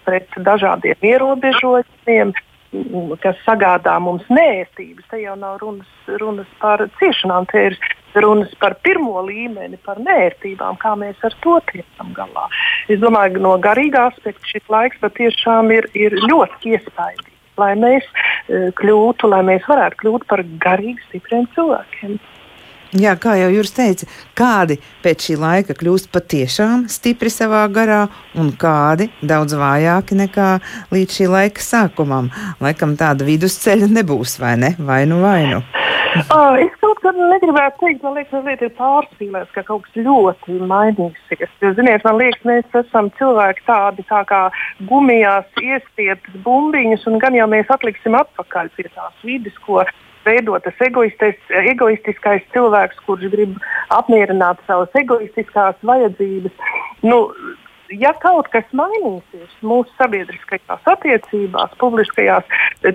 pret 0.06 0.30
dažādiem 0.46 1.04
ierobežojumiem, 1.04 2.32
kas 3.22 3.38
sagādā 3.46 3.94
mums 4.02 4.24
nēstības. 4.32 5.06
Te 5.10 5.20
jau 5.22 5.36
nav 5.38 5.58
runas, 5.62 5.90
runas 6.20 6.50
par 6.60 6.82
ciešanām, 6.98 7.46
te 7.50 7.68
ir 7.70 7.78
runas 8.22 8.52
par 8.60 8.76
pirmo 8.86 9.22
līmeni, 9.26 9.78
par 9.84 10.00
nērtībām, 10.02 10.78
kā 10.82 10.94
mēs 10.98 11.20
ar 11.26 11.34
to 11.44 11.58
tiekam 11.72 12.12
galā. 12.16 12.48
Es 12.88 13.00
domāju, 13.02 13.36
ka 13.36 13.44
no 13.46 13.54
garīgā 13.62 14.08
aspekta 14.12 14.52
šis 14.52 14.68
laiks 14.70 15.00
patiešām 15.02 15.72
ir, 15.74 15.88
ir 15.94 16.18
ļoti 16.26 16.74
iespaidīgs. 16.74 17.32
Lai 17.58 17.72
mēs 17.78 18.06
uh, 18.10 18.70
kļūtu, 18.80 19.30
lai 19.30 19.44
mēs 19.46 19.66
varētu 19.70 20.00
kļūt 20.02 20.24
par 20.30 20.42
garīgi 20.62 20.98
stipriem 21.08 21.46
cilvēkiem. 21.54 22.16
Jā, 22.94 23.16
kā 23.18 23.32
jau 23.34 23.48
jūs 23.50 23.72
teicāt, 23.74 24.10
kādi 24.38 24.76
pēc 25.02 25.24
šī 25.26 25.34
laika 25.42 25.74
kļūst 25.74 26.12
patiešām 26.14 26.84
stipri 26.92 27.32
savā 27.32 27.64
garā, 27.74 28.04
un 28.38 28.52
kādi 28.54 29.08
daudz 29.18 29.56
vājāki 29.58 30.14
nekā 30.20 30.50
līdz 30.94 31.16
šī 31.18 31.26
laika 31.32 31.64
sākumam. 31.64 32.30
Laikam 32.62 32.94
tāda 33.00 33.26
vidusceļa 33.26 33.90
nebūs, 33.96 34.36
vai 34.38 34.54
ne? 34.62 34.70
Vai 34.78 35.00
nu, 35.10 35.18
vai 35.24 35.40
nu. 35.50 35.58
Uh, 36.30 36.54
es 36.62 36.70
kaut 36.78 37.00
kā 37.02 37.10
negribētu 37.16 37.80
teikt, 37.80 38.04
man 38.06 38.14
liekas, 38.14 38.30
tas 38.30 38.62
ir 38.62 38.70
pārspīlēts, 38.78 39.50
ka 39.56 39.64
kaut 39.66 39.82
kas 39.88 40.04
ļoti 40.06 40.60
mainīsies. 40.70 41.50
Jo, 41.64 41.74
ziniet, 41.74 42.06
man 42.06 42.20
liekas, 42.20 42.46
mēs 42.46 42.78
esam 42.84 43.10
cilvēki 43.18 43.66
tādi 43.66 44.06
tā 44.06 44.22
kā 44.30 44.44
gumijās 44.86 45.50
iestieptas 45.58 46.38
bumbiņas, 46.46 47.08
un 47.10 47.18
gan 47.18 47.34
jau 47.34 47.50
mēs 47.50 47.74
atliksim 47.74 48.14
atpakaļ 48.22 48.70
pie 48.78 48.86
tās 48.94 49.26
vidas, 49.26 49.58
ko 49.66 49.82
veido 49.82 50.03
tas 50.64 50.80
egoistiskais 50.84 52.44
cilvēks, 52.54 53.00
kurš 53.06 53.28
grib 53.32 53.58
apmierināt 53.94 54.62
savas 54.68 54.94
egoistiskās 55.00 55.76
vajadzības. 55.84 56.54
Nu, 57.04 57.18
ja 57.92 58.12
kaut 58.20 58.48
kas 58.52 58.66
mainīsies 58.76 59.52
mūsu 59.64 59.90
sabiedriskajās 59.98 60.86
attiecībās, 60.94 61.74
publiskajās, 61.80 62.46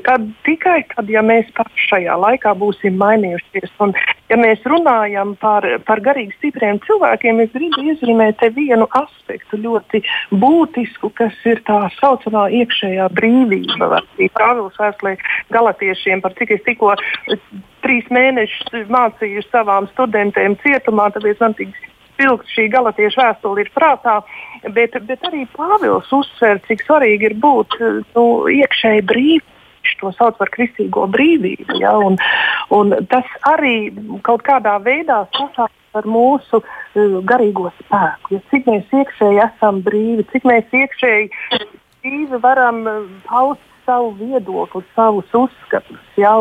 tad 0.06 0.28
tikai 0.48 0.82
tad, 0.94 1.10
ja 1.12 1.22
mēs 1.26 1.50
paši 1.58 1.88
šajā 1.90 2.18
laikā 2.20 2.54
būsim 2.60 2.98
mainījušies. 3.00 3.72
Un, 3.84 3.94
ja 4.32 4.38
mēs 4.40 4.64
runājam 4.70 5.36
par, 5.42 5.66
par 5.88 6.02
garīgi 6.06 6.36
stipriem 6.38 6.82
cilvēkiem, 6.86 7.42
es 7.46 7.54
gribu 7.56 7.86
iezīmēt 7.92 8.44
vienu 8.56 8.88
aspektu 9.00 9.62
ļoti 9.62 10.04
būtisku, 10.32 11.12
kas 11.18 11.36
ir 11.50 11.62
tā 11.68 11.82
saucamā 12.00 12.48
iekšējā 12.62 13.10
brīvība. 13.18 14.02
Pāvils 14.40 14.80
vēstulē 14.80 15.16
galotiešiem, 15.54 16.24
par 16.26 16.36
cik 16.40 16.56
es 16.58 16.66
tikko 16.66 16.96
trīs 17.84 18.10
mēnešus 18.14 18.90
mācīju 18.92 19.46
savām 19.50 19.88
studentēm 19.94 20.58
cietumā, 20.64 21.10
tāpēc 21.16 21.40
man 21.44 21.56
tik 21.58 21.76
spilgti 22.20 22.56
šī 22.56 22.68
galatiešu 22.74 23.22
vēstule 23.22 23.64
ir 23.64 23.72
prātā, 23.76 24.20
bet, 24.76 24.98
bet 25.08 25.24
arī 25.30 25.46
Pāvils 25.56 26.12
uzsver, 26.16 26.60
cik 26.68 26.84
svarīgi 26.88 27.32
ir 27.32 27.38
būt 27.40 27.80
nu, 28.16 28.26
iekšēji. 28.52 29.40
Viņš 29.80 29.96
to 30.02 30.12
sauc 30.18 30.36
par 30.38 30.52
kristīgo 30.52 31.06
brīvību. 31.08 31.80
Ja? 31.80 31.96
Un, 32.04 32.18
un 32.76 32.92
tas 33.12 33.28
arī 33.48 33.90
kaut 34.28 34.44
kādā 34.48 34.76
veidā 34.84 35.24
sasaucas 35.32 35.98
ar 35.98 36.06
mūsu 36.06 36.60
uh, 36.60 37.16
garīgo 37.26 37.72
spēku. 37.80 38.36
Ja 38.36 38.44
cik 38.52 38.68
mēs 38.70 38.92
iekšēji 38.94 39.42
esam 39.48 39.82
brīvi, 39.86 40.28
cik 40.34 40.46
mēs 40.50 40.76
iekšēji 40.76 41.32
brīvi 42.04 42.42
varam 42.44 42.84
uh, 42.86 43.08
paust 43.30 43.69
savu 43.90 44.12
viedokli, 44.20 44.84
savus 44.96 45.34
uzskatus. 45.34 46.02
Ja, 46.22 46.36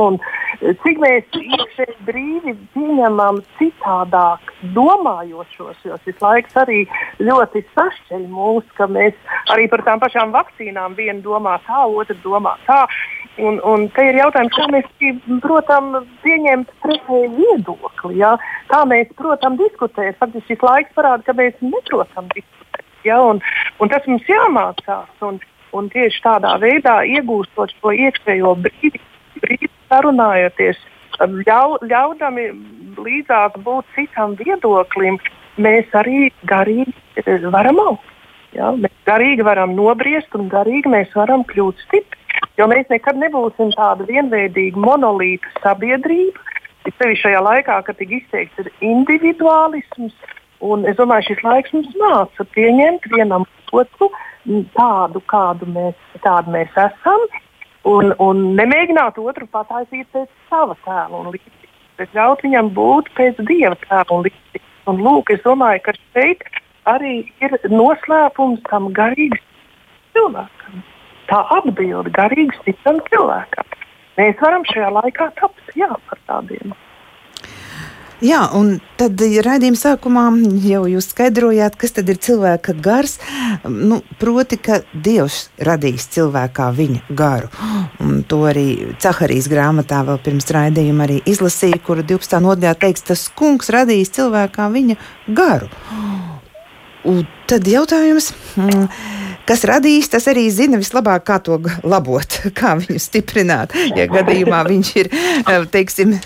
e, 0.60 0.74
cik 0.82 1.00
mēs 1.00 1.38
iekšēji 1.38 1.96
brīvi 2.08 2.54
pieņemam 2.74 3.40
citādāk 3.56 4.52
domājošos, 4.76 5.80
jo 5.88 5.96
šis 6.04 6.20
laiks 6.24 6.58
arī 6.60 6.82
ļoti 7.22 7.64
sašķeļ 7.72 8.26
mūs, 8.32 8.68
ka 8.76 8.90
mēs 8.92 9.16
arī 9.54 9.68
par 9.72 9.86
tām 9.86 10.02
pašām 10.04 10.34
vakcīnām 10.36 10.98
viena 10.98 11.22
domā 11.24 11.56
tā, 11.64 11.86
otra 11.88 12.18
domā 12.26 12.58
tā. 12.68 12.84
Un, 13.38 13.60
un 13.62 13.84
te 13.94 14.02
ir 14.02 14.16
jautājums, 14.18 14.54
kā 14.56 14.64
mēs, 14.72 14.86
protams, 15.44 16.08
pieņemt 16.24 16.72
pretēju 16.82 17.28
viedokli. 17.36 18.16
Ja? 18.18 18.32
Kā 18.66 18.82
mēs, 18.90 19.12
protams, 19.20 19.60
diskutēt. 19.62 20.18
Faktiski 20.18 20.56
šis 20.56 20.64
laiks 20.66 20.96
parāda, 20.98 21.22
ka 21.22 21.36
mēs 21.38 21.54
neprotam 21.62 22.26
diskutēt. 22.34 22.88
Ja? 23.06 23.20
Un, 23.22 23.38
un 23.78 23.92
tas 23.92 24.10
mums 24.10 24.26
jāmācās. 24.26 25.14
Un, 25.22 25.38
Un 25.76 25.90
tieši 25.92 26.22
tādā 26.24 26.54
veidā 26.62 27.00
iegūstot 27.04 27.74
šo 27.76 27.92
iekšējo 27.92 28.54
brīdi, 28.64 29.00
brīdi 29.42 29.70
sarunājoties, 29.90 30.78
um, 31.20 31.40
ļau, 31.44 31.78
ļaudami 31.84 32.46
līdzās 32.98 33.58
būt 33.64 33.88
citam 33.96 34.36
viedoklim, 34.40 35.18
mēs 35.60 35.90
arī 35.98 36.30
garīgi 36.48 36.94
varam 37.52 37.82
augt. 37.84 38.14
Ja? 38.56 38.72
Mēs 38.72 38.94
garīgi 39.08 39.44
varam 39.44 39.74
nobriest 39.76 40.34
un 40.38 40.48
garīgi 40.52 40.90
mēs 40.92 41.12
varam 41.16 41.44
kļūt 41.48 41.84
stipri. 41.86 42.16
Jo 42.58 42.66
mēs 42.70 42.88
nekad 42.90 43.18
nebūsim 43.18 43.70
tāda 43.76 44.06
vienveidīga 44.08 44.80
monolīta 44.82 45.50
sabiedrība. 45.62 46.42
Sevišķi 46.88 47.20
šajā 47.26 47.40
laikā, 47.44 47.76
kad 47.84 47.98
tik 47.98 48.14
izteikts 48.16 48.62
ir 48.62 48.70
individuālisms, 48.86 50.14
un 50.64 50.86
es 50.88 50.96
domāju, 50.96 51.26
šis 51.28 51.42
laiks 51.44 51.74
mums 51.74 51.90
māca 52.00 52.46
pieņemt 52.54 53.10
vienam 53.12 53.44
otru 53.72 54.10
tādu, 54.76 55.22
kādu 55.30 55.68
mēs, 55.72 55.98
kādu 56.24 56.54
mēs 56.54 56.72
esam, 56.78 57.26
un, 57.88 58.14
un 58.22 58.42
nemēģināt 58.58 59.18
otru 59.22 59.48
pataisīt 59.52 60.08
pēc 60.14 60.28
sava 60.48 60.76
tēla 60.86 61.20
un 61.20 61.32
līdzības, 61.34 61.74
bet 62.00 62.16
ļaut 62.16 62.44
viņam 62.46 62.72
būt 62.76 63.12
pēc 63.18 63.42
dieva 63.50 63.76
tēla 63.84 64.08
un 64.16 64.26
līdzības. 64.28 64.66
Un 64.88 65.02
lūk, 65.04 65.34
es 65.34 65.42
domāju, 65.44 65.82
ka 65.84 65.92
šeit 65.98 66.46
arī 66.88 67.18
ir 67.44 67.58
noslēpums 67.68 68.62
tam 68.70 68.88
garīgam 68.96 69.42
cilvēkam. 70.16 70.84
Tā 71.28 71.42
atbilde 71.58 72.12
garīgi 72.16 72.56
stipram 72.62 73.02
cilvēkam. 73.10 73.74
Mēs 74.18 74.40
varam 74.40 74.64
šajā 74.66 74.88
laikā 74.96 75.28
tapt 75.38 75.76
jā, 75.78 75.90
par 76.08 76.22
tādiem. 76.30 76.72
Jā, 78.24 78.40
un 78.58 78.80
tad 78.98 79.20
raidījuma 79.22 79.78
sākumā 79.78 80.24
jau 80.64 80.80
jūs 80.90 81.06
skaidrojāt, 81.12 81.76
kas 81.78 81.94
tad 81.94 82.08
ir 82.10 82.18
cilvēka 82.18 82.74
gars. 82.82 83.18
Nu, 83.62 84.00
proti, 84.18 84.58
ka 84.58 84.80
Dievs 84.90 85.52
radīs 85.62 86.08
cilvēkā 86.16 86.66
viņa 86.74 87.14
garu. 87.14 87.50
Un 88.02 88.24
to 88.26 88.40
arī 88.50 88.96
Caharijas 88.98 89.46
grāmatā 89.52 90.02
vēl 90.08 90.18
pirms 90.24 90.50
raidījuma 90.50 91.06
arī 91.06 91.20
izlasīja, 91.30 91.78
kur 91.84 92.02
12. 92.02 92.42
nodaļā 92.42 92.74
teiks, 92.82 93.06
tas 93.06 93.28
kungs 93.38 93.70
radīs 93.70 94.10
cilvēkā 94.18 94.66
viņa 94.74 94.98
garu. 95.38 95.70
Un 97.06 97.22
tad 97.46 97.70
jautājums. 97.70 98.32
Mm, 98.58 98.88
kas 99.48 99.64
radīs, 99.68 100.10
tas 100.12 100.26
arī 100.30 100.46
zina 100.52 100.78
vislabāk, 100.80 101.24
kā 101.28 101.38
to 101.44 101.58
labot, 101.86 102.38
kā 102.58 102.74
viņu 102.80 103.00
stiprināt. 103.02 103.74
Ja 103.96 104.08
gadījumā 104.10 104.62
viņš 104.68 104.90
ir 105.00 105.10
eh, 105.12 105.64
teiksim, 105.72 106.16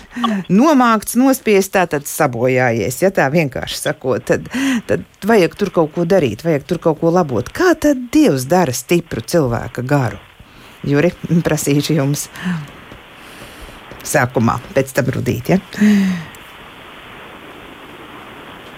nomākts, 0.51 1.17
nospiests, 1.19 1.73
tad 1.73 2.07
sabojājies. 2.09 2.99
Ja 3.03 3.13
tā 3.15 3.29
vienkārši 3.33 3.79
sakot, 3.87 4.27
tad, 4.27 4.49
tad 4.89 5.07
vajag 5.27 5.57
tur 5.59 5.73
kaut 5.73 5.93
ko 5.95 6.07
darīt, 6.09 6.45
vajag 6.45 6.67
tur 6.69 6.81
kaut 6.83 7.01
ko 7.01 7.13
labot. 7.13 7.49
Kā 7.53 7.73
tad 7.79 8.09
Dievs 8.13 8.47
dara 8.49 8.75
stipru 8.75 9.23
cilvēka 9.23 9.85
garu? 9.87 10.21
Juri, 10.87 11.13
prasīšu 11.47 11.97
jums 11.97 12.27
sākumā, 14.03 14.59
pēc 14.75 14.91
tam 14.97 15.13
rudīt. 15.15 15.53
Ja? 15.53 15.61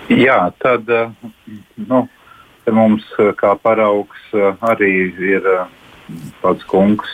Jā, 0.06 0.38
tad 0.62 0.86
nu, 0.86 2.06
Te 2.06 2.25
mums 2.74 3.06
eh, 3.20 3.32
kā 3.38 3.54
paraugs 3.62 4.22
eh, 4.34 4.54
arī 4.66 4.92
ir 5.12 5.46
eh, 5.46 5.68
pats 6.42 6.64
kungs 6.70 7.10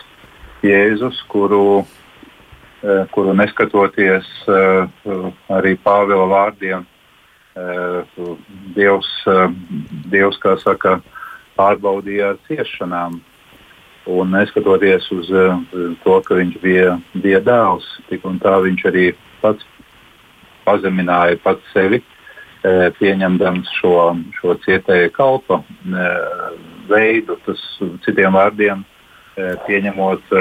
Jēzus, 0.61 1.17
kuru, 1.25 1.81
kuru 3.15 3.31
neskatoties 3.33 4.27
arī 5.49 5.71
Pāvila 5.81 6.27
vārdiem, 6.29 6.83
Dievs, 8.75 9.09
Dievs 10.13 10.37
kā 10.43 10.53
saka, 10.61 10.99
pārbaudīja 11.57 12.35
ar 12.35 12.37
ciešanām. 12.45 13.17
Un 14.05 14.37
neskatoties 14.37 15.09
uz 15.17 15.33
to, 16.05 16.19
ka 16.27 16.37
viņš 16.37 16.61
bija, 16.61 16.93
bija 17.25 17.41
dēls, 17.41 17.89
tik 18.11 18.29
un 18.29 18.37
tā 18.37 18.59
viņš 18.61 18.85
arī 18.93 19.07
pats 19.41 19.65
pazemināja 20.61 21.41
pats 21.41 21.73
sevi 21.73 22.03
E, 22.03 22.20
pieņemdams 22.63 23.69
šo, 23.79 23.95
šo 24.37 24.55
cietēju 24.65 25.11
kalpa 25.15 25.61
e, 25.61 26.07
veidu, 26.89 27.37
tas 27.45 27.61
citiem 28.05 28.35
vārdiem 28.37 28.83
e, 28.83 29.55
pieņemot 29.65 30.33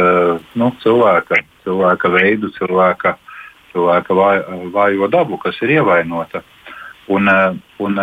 nu, 0.61 0.71
cilvēka, 0.83 1.41
cilvēka 1.65 2.13
veidu, 2.13 2.51
cilvēka, 2.59 3.15
cilvēka 3.73 4.17
vājo 4.75 5.09
dabu, 5.13 5.39
kas 5.41 5.61
ir 5.65 5.79
ievainota. 5.79 6.43
Un, 7.11 7.27
un 7.83 7.97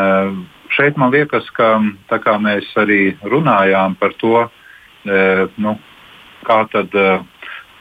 šeit 0.76 0.98
man 1.00 1.14
liekas, 1.14 1.48
ka 1.56 1.78
kā 2.10 2.34
mēs 2.44 2.68
arī 2.80 3.16
runājām 3.24 3.96
par 4.00 4.16
to, 4.20 4.48
nu, 5.64 5.76
kā 6.48 6.58
tad, 6.74 6.98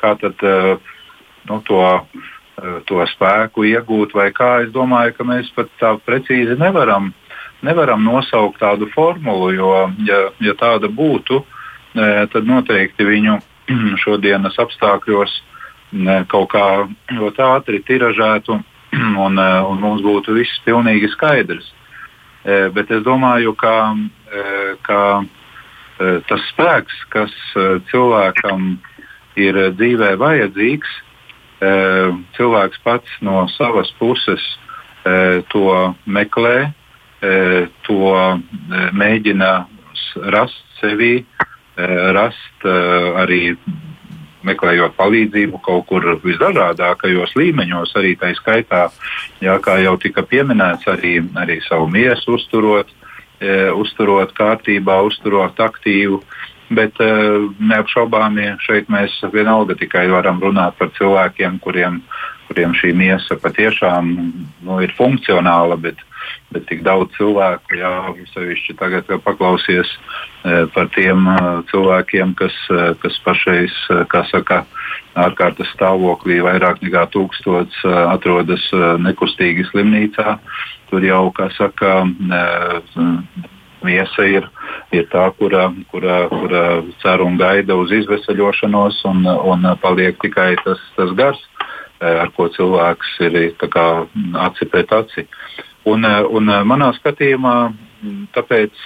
kā 0.03 0.13
tad 0.21 0.45
nu, 0.45 1.59
to 1.67 1.83
to 2.89 3.05
spēku 3.13 3.67
iegūt, 3.69 4.15
vai 4.17 4.31
kā. 4.35 4.63
Es 4.65 4.73
domāju, 4.73 5.15
ka 5.17 5.27
mēs 5.29 5.51
pat 5.57 5.69
tā 5.81 5.93
precīzi 6.07 6.57
nevaram, 6.59 7.13
nevaram 7.67 8.05
nosaukt 8.05 8.61
tādu 8.63 8.89
formulu, 8.95 9.51
jo, 9.55 9.73
ja, 10.09 10.23
ja 10.41 10.57
tāda 10.57 10.89
būtu, 10.89 11.43
eh, 11.97 12.25
tad 12.33 12.49
noteikti 12.49 13.05
viņu 13.05 13.39
šodienas 14.05 14.59
apstākļos 14.63 15.43
kaut 16.29 16.49
kā 16.51 16.67
ļoti 17.15 17.43
ātri 17.47 17.79
tiražētu 17.87 18.57
un, 19.27 19.39
eh, 19.39 19.61
un 19.61 19.81
mums 19.83 20.05
būtu 20.05 20.37
viss 20.41 20.65
pilnīgi 20.65 21.13
skaidrs. 21.15 21.73
Bet 22.47 22.93
es 22.95 23.01
domāju, 23.03 23.57
ka, 23.59 23.97
ka 24.87 24.99
tas 25.99 26.45
spēks, 26.53 27.01
kas 27.11 27.33
cilvēkam 27.91 28.77
ir 29.35 29.59
dzīvē 29.75 30.13
vajadzīgs, 30.21 30.93
cilvēks 32.37 32.83
pats 32.85 33.19
no 33.25 33.47
savas 33.55 33.89
puses 33.99 34.43
to 35.53 35.95
meklē, 36.05 36.73
to 37.87 38.13
mēģina 38.93 39.53
rast 40.35 40.81
sevī, 40.81 41.25
rast 41.77 42.67
arī 42.67 43.57
meklējot 44.47 44.95
palīdzību 44.99 45.61
kaut 45.65 45.87
kur 45.91 46.07
visdažādākajos 46.25 47.35
līmeņos, 47.39 47.95
arī 47.99 48.15
tā 48.21 48.33
skaitā, 48.39 48.87
jā, 49.43 49.57
kā 49.63 49.79
jau 49.83 49.97
tika 50.03 50.25
pieminēts, 50.27 50.87
arī, 50.93 51.19
arī 51.39 51.59
savu 51.67 51.89
miesu 51.93 52.37
uzturot, 52.39 52.93
e, 53.41 53.57
uzturot 53.75 54.35
kārtībā, 54.37 55.01
uzturot 55.09 55.59
aktīvu. 55.67 56.23
Bet 56.75 56.99
uh, 56.99 57.47
neapšaubāmi 57.63 58.57
šeit 58.65 58.91
mēs 58.91 59.15
vienalga 59.31 59.77
tikai 59.79 60.09
varam 60.11 60.41
runāt 60.43 60.75
par 60.81 60.91
cilvēkiem, 60.97 61.61
kuriem, 61.63 62.01
kuriem 62.49 62.75
šī 62.75 62.91
miesa 62.97 63.39
patiešām 63.39 64.11
nu, 64.67 64.81
ir 64.83 64.95
funkcionāla, 64.99 65.79
bet, 65.79 66.03
bet 66.51 66.67
tik 66.67 66.83
daudz 66.87 67.15
cilvēku, 67.19 67.79
jā, 67.79 67.93
sevišķi 68.35 68.77
tagad, 68.81 69.11
paklausies 69.23 69.95
par 70.75 70.91
tiem 70.95 71.27
cilvēkiem, 71.71 72.35
kas, 72.39 72.55
kas 73.03 73.19
pašreiz, 73.25 73.75
kā 74.11 74.23
saka, 74.31 74.63
ārkārtas 75.19 75.71
stāvoklī 75.75 76.39
vairāk 76.45 76.83
nekā 76.85 77.07
tūkstots 77.15 77.83
atrodas 77.87 78.69
nekustīgi 79.03 79.67
slimnīcā. 79.71 80.37
Tur 80.91 81.03
jau, 81.03 81.25
kā 81.35 81.49
saka, 81.57 82.05
miesa 83.85 84.27
ir, 84.29 84.47
ir 84.95 85.07
tā, 85.13 85.27
kura, 85.39 85.69
kura, 85.91 86.27
kura 86.33 86.63
cer 87.03 87.23
un 87.25 87.37
gaida 87.41 87.77
uz 87.79 87.93
izvesaļošanos, 87.95 89.03
un, 89.11 89.25
un 89.27 89.67
paliek 89.83 90.19
tikai 90.23 90.55
tas, 90.63 90.81
tas 90.97 91.13
gars, 91.19 91.41
eh, 92.01 92.21
ar 92.25 92.33
ko 92.37 92.49
cilvēks 92.53 93.17
ir 93.27 93.39
kā, 93.73 93.87
aci 94.47 94.69
pret 94.73 94.93
aci. 94.93 95.27
Un, 95.87 96.05
eh, 96.05 96.23
un 96.31 96.49
eh, 96.51 96.63
manā 96.65 96.93
skatījumā, 96.99 97.57
tāpēc, 98.37 98.77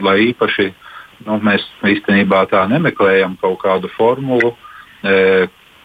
lai 0.00 0.14
īpaši 0.30 0.70
nu, 1.26 1.40
mēs 1.42 1.64
īstenībā 1.84 2.46
tā 2.48 2.62
nemeklējam 2.70 3.34
kaut 3.42 3.58
kādu 3.64 3.90
formulu, 3.96 4.52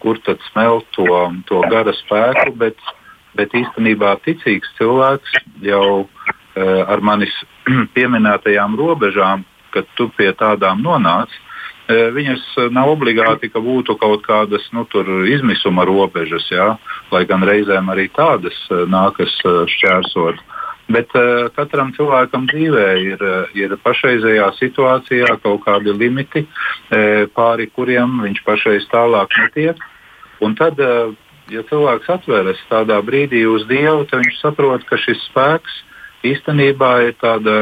kur 0.00 0.20
tad 0.24 0.40
smelt 0.48 0.86
to, 0.96 1.08
to 1.50 1.60
gara 1.68 1.92
spēku, 1.98 2.54
bet, 2.62 2.78
bet 3.36 3.52
īstenībā 3.58 4.14
ticīgs 4.24 4.70
cilvēks 4.78 5.34
jau 5.66 6.06
ar 6.60 7.00
manis 7.00 7.32
pieminētajām 7.96 8.76
robežām, 8.76 9.46
kad 9.72 9.88
tu 9.96 10.08
pie 10.16 10.30
tādām 10.36 10.82
nonāc, 10.84 11.32
eh, 11.88 12.10
viņas 12.14 12.44
nav 12.74 12.92
obligāti, 12.92 13.50
ka 13.52 13.62
būtu 13.62 13.96
kaut 14.00 14.24
kādas 14.26 14.68
nu, 14.76 14.86
izmisuma 15.26 15.86
robežas, 15.88 16.48
jā, 16.52 16.76
lai 17.10 17.24
gan 17.24 17.44
reizēm 17.48 17.88
arī 17.92 18.08
tādas 18.12 18.56
eh, 18.70 18.84
nākas 18.86 19.38
šķērsot. 19.76 20.42
Bet 20.92 21.14
uh, 21.14 21.46
katram 21.54 21.92
cilvēkam 21.94 22.48
dzīvē 22.50 22.86
ir, 23.00 23.20
ir 23.56 23.70
pašreizējā 23.84 24.48
situācijā 24.58 25.36
kaut 25.40 25.62
kādi 25.64 25.94
limiti, 25.94 26.42
pāri 27.32 27.68
kuriem 27.70 28.18
viņš 28.24 28.40
pašreiz 28.44 28.88
tālāk 28.90 29.30
netiek. 29.38 29.78
Un 30.42 30.58
tad, 30.58 30.82
ja 31.54 31.62
cilvēks 31.70 32.10
atveras 32.12 32.60
tādā 32.68 32.98
brīdī 33.06 33.44
uz 33.48 33.64
Dievu, 33.70 34.04
tad 34.10 34.26
viņš 34.26 34.42
saprot, 34.42 34.84
ka 34.90 34.98
šis 35.00 35.22
spēks 35.30 35.78
īstenībā 36.26 36.92
ir 37.08 37.16
tāda, 37.20 37.56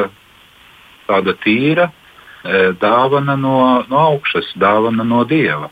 tāda 1.09 1.35
tīra 1.43 1.89
e, 1.91 2.73
dāvana 2.81 3.37
no, 3.41 3.57
no 3.91 4.03
augšas, 4.15 4.53
dāvana 4.61 5.07
no 5.07 5.25
dieva. 5.29 5.71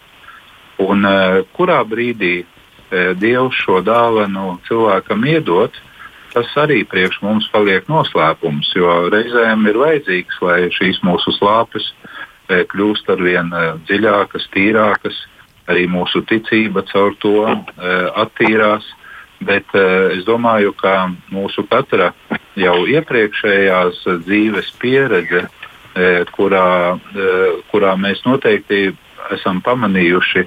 Un 0.83 1.05
e, 1.05 1.15
kurā 1.57 1.81
brīdī 1.89 2.35
e, 2.43 2.47
dievs 3.19 3.61
šo 3.65 3.83
dāvanu 3.87 4.59
cilvēkam 4.69 5.27
iedod, 5.29 5.77
tas 6.35 6.51
arī 6.61 6.83
priekš 6.89 7.21
mums 7.25 7.49
paliek 7.53 7.89
noslēpums, 7.89 8.75
jo 8.77 9.09
reizēm 9.13 9.67
ir 9.69 9.81
vajadzīgs, 9.81 10.43
lai 10.45 10.61
šīs 10.75 11.03
mūsu 11.07 11.35
slāpes 11.39 11.93
kļūst 12.49 13.11
ar 13.13 13.21
vien 13.21 13.51
dziļākas, 13.85 14.47
tīrākas, 14.55 15.17
arī 15.69 15.83
mūsu 15.93 16.23
ticība 16.25 16.81
caur 16.89 17.13
to 17.21 17.43
attīrās. 18.17 18.87
Bet 19.39 19.71
es 19.75 20.25
domāju, 20.27 20.73
ka 20.75 21.13
mūsu 21.31 21.63
katra 21.71 22.11
jau 22.59 22.79
iepriekšējās 22.91 24.03
dzīves 24.25 24.73
pieredze, 24.83 25.45
e, 25.95 26.09
kurā, 26.35 26.99
e, 26.99 27.29
kurā 27.71 27.95
mēs 28.01 28.25
noteikti 28.27 28.89
esam 29.35 29.61
pamanījuši, 29.63 30.45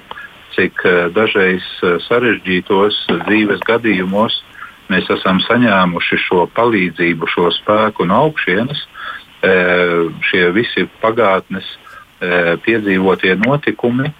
cik 0.52 0.84
e, 0.84 0.94
dažreiz 1.16 1.64
sarežģītos 2.08 3.04
dzīves 3.26 3.64
gadījumos 3.68 4.42
mēs 4.92 5.08
esam 5.14 5.40
saņēmuši 5.40 6.18
šo 6.26 6.46
palīdzību, 6.52 7.28
šo 7.32 7.48
spēku 7.62 8.04
no 8.04 8.26
augšienes. 8.26 8.82
Šie 10.28 10.42
visi 10.54 10.84
pagātnes 11.02 11.66
piedzīvotie 12.62 13.32
notikumi 13.40 14.12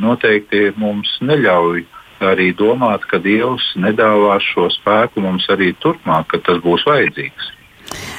noteikti 0.00 0.72
mums 0.80 1.12
neļauj 1.22 1.84
arī 2.30 2.50
domāt, 2.56 3.04
ka 3.10 3.20
Dievs 3.22 3.72
nedāvās 3.80 4.44
šo 4.52 4.68
spēku 4.72 5.22
mums 5.24 5.48
arī 5.52 5.72
turpmāk, 5.84 6.28
kad 6.32 6.44
tas 6.48 6.62
būs 6.64 6.86
vajadzīgs. 6.88 7.50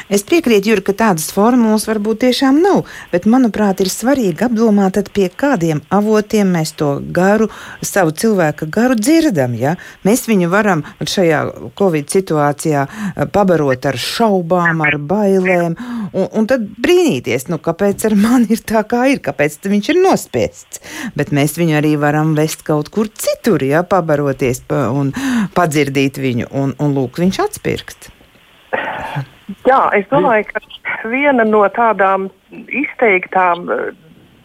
Es 0.09 0.26
piekrītu, 0.28 0.69
Juri, 0.69 0.84
ka 0.86 0.93
tādas 0.97 1.32
formulas 1.34 1.88
varbūt 1.89 2.21
tiešām 2.26 2.59
nav, 2.61 2.84
bet, 3.11 3.26
manuprāt, 3.30 3.82
ir 3.82 3.89
svarīgi 3.89 4.45
apdomāt, 4.45 4.99
pie 5.15 5.30
kādiem 5.34 5.82
avotiem 5.93 6.51
mēs 6.55 6.76
to 6.80 6.91
garu, 7.15 7.49
savu 7.86 8.13
cilvēka 8.15 8.67
garu 8.71 8.97
dzirdam. 8.99 9.55
Ja? 9.57 9.76
Mēs 10.05 10.28
viņu 10.30 10.49
varam 10.53 10.84
šajā 11.01 11.41
Covid 11.78 12.11
situācijā 12.13 12.86
eh, 12.86 13.26
pabarot 13.32 13.89
ar 13.89 13.99
šaubām, 13.99 14.84
ar 14.86 14.99
bailēm, 15.01 15.78
un, 16.13 16.28
un 16.30 16.49
tad 16.49 16.67
brīnīties, 16.86 17.49
nu, 17.51 17.59
kāpēc 17.63 18.07
ar 18.09 18.17
mani 18.19 18.51
ir 18.55 18.63
tā, 18.65 18.86
kā 18.88 19.05
ir, 19.11 19.21
kāpēc 19.26 19.59
viņš 19.65 19.91
ir 19.93 20.01
nospiests. 20.03 20.84
Bet 21.17 21.34
mēs 21.36 21.57
viņu 21.59 21.80
arī 21.80 21.95
varam 22.01 22.36
vest 22.38 22.65
kaut 22.67 22.91
kur 22.93 23.09
citur, 23.09 23.63
ja 23.65 23.86
pabaroties 23.88 24.65
pa, 24.69 24.88
un 24.93 25.13
padzirdīt 25.57 26.21
viņu, 26.21 26.51
un, 26.53 26.76
un 26.80 26.97
lūk, 26.97 27.21
viņš 27.23 27.41
atspirkt. 27.49 28.14
Jā, 29.66 29.82
es 29.93 30.08
domāju, 30.10 30.48
ka 30.50 30.62
viena 31.12 31.46
no 31.46 31.62
tādām 31.74 32.30
izteiktām 32.52 33.68
eh, 33.70 33.84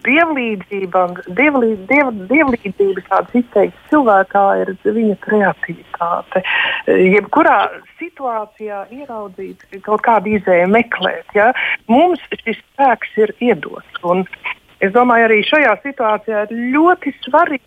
dievlīdzībām, 0.05 1.15
dievlīd, 1.37 1.87
diev, 1.89 2.11
dievlīdzības 2.29 3.07
tādas 3.09 3.39
izteiktas 3.41 3.89
cilvēkā 3.93 4.45
ir 4.61 4.75
viņa 4.85 5.17
kreativitāte. 5.25 6.43
Eh, 6.45 7.07
jebkurā 7.17 7.57
situācijā 8.01 8.83
ieraudzīt 8.99 9.65
kaut 9.89 10.05
kādu 10.05 10.37
izēju, 10.37 10.69
meklēt. 10.77 11.33
Ja? 11.37 11.51
Mums 11.89 12.21
šis 12.45 12.61
spēks 12.61 13.17
ir 13.25 13.33
iedots. 13.41 14.05
Un 14.05 14.27
es 14.85 14.93
domāju, 14.93 15.31
arī 15.31 15.41
šajā 15.49 15.79
situācijā 15.87 16.45
ir 16.49 16.57
ļoti 16.77 17.17
svarīgi 17.25 17.65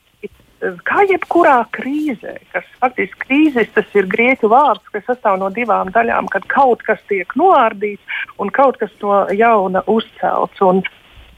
kā 0.87 1.03
jebkurā 1.09 1.59
krīzē, 1.75 2.37
kas 2.53 2.67
faktiski 2.79 3.27
krīzes 3.27 3.71
tas 3.75 3.95
ir 3.97 4.07
grieķu 4.11 4.49
vārds, 4.53 4.87
kas 4.95 5.05
sastāv 5.09 5.39
no 5.41 5.51
divām 5.53 5.91
daļām, 5.93 6.29
kad 6.31 6.47
kaut 6.51 6.83
kas 6.87 7.01
tiek 7.11 7.29
noārdīts 7.39 8.19
un 8.39 8.51
kaut 8.53 8.79
kas 8.81 8.93
no 9.03 9.23
jauna 9.35 9.85
uzcelts. 9.87 10.61
Un, 10.63 10.83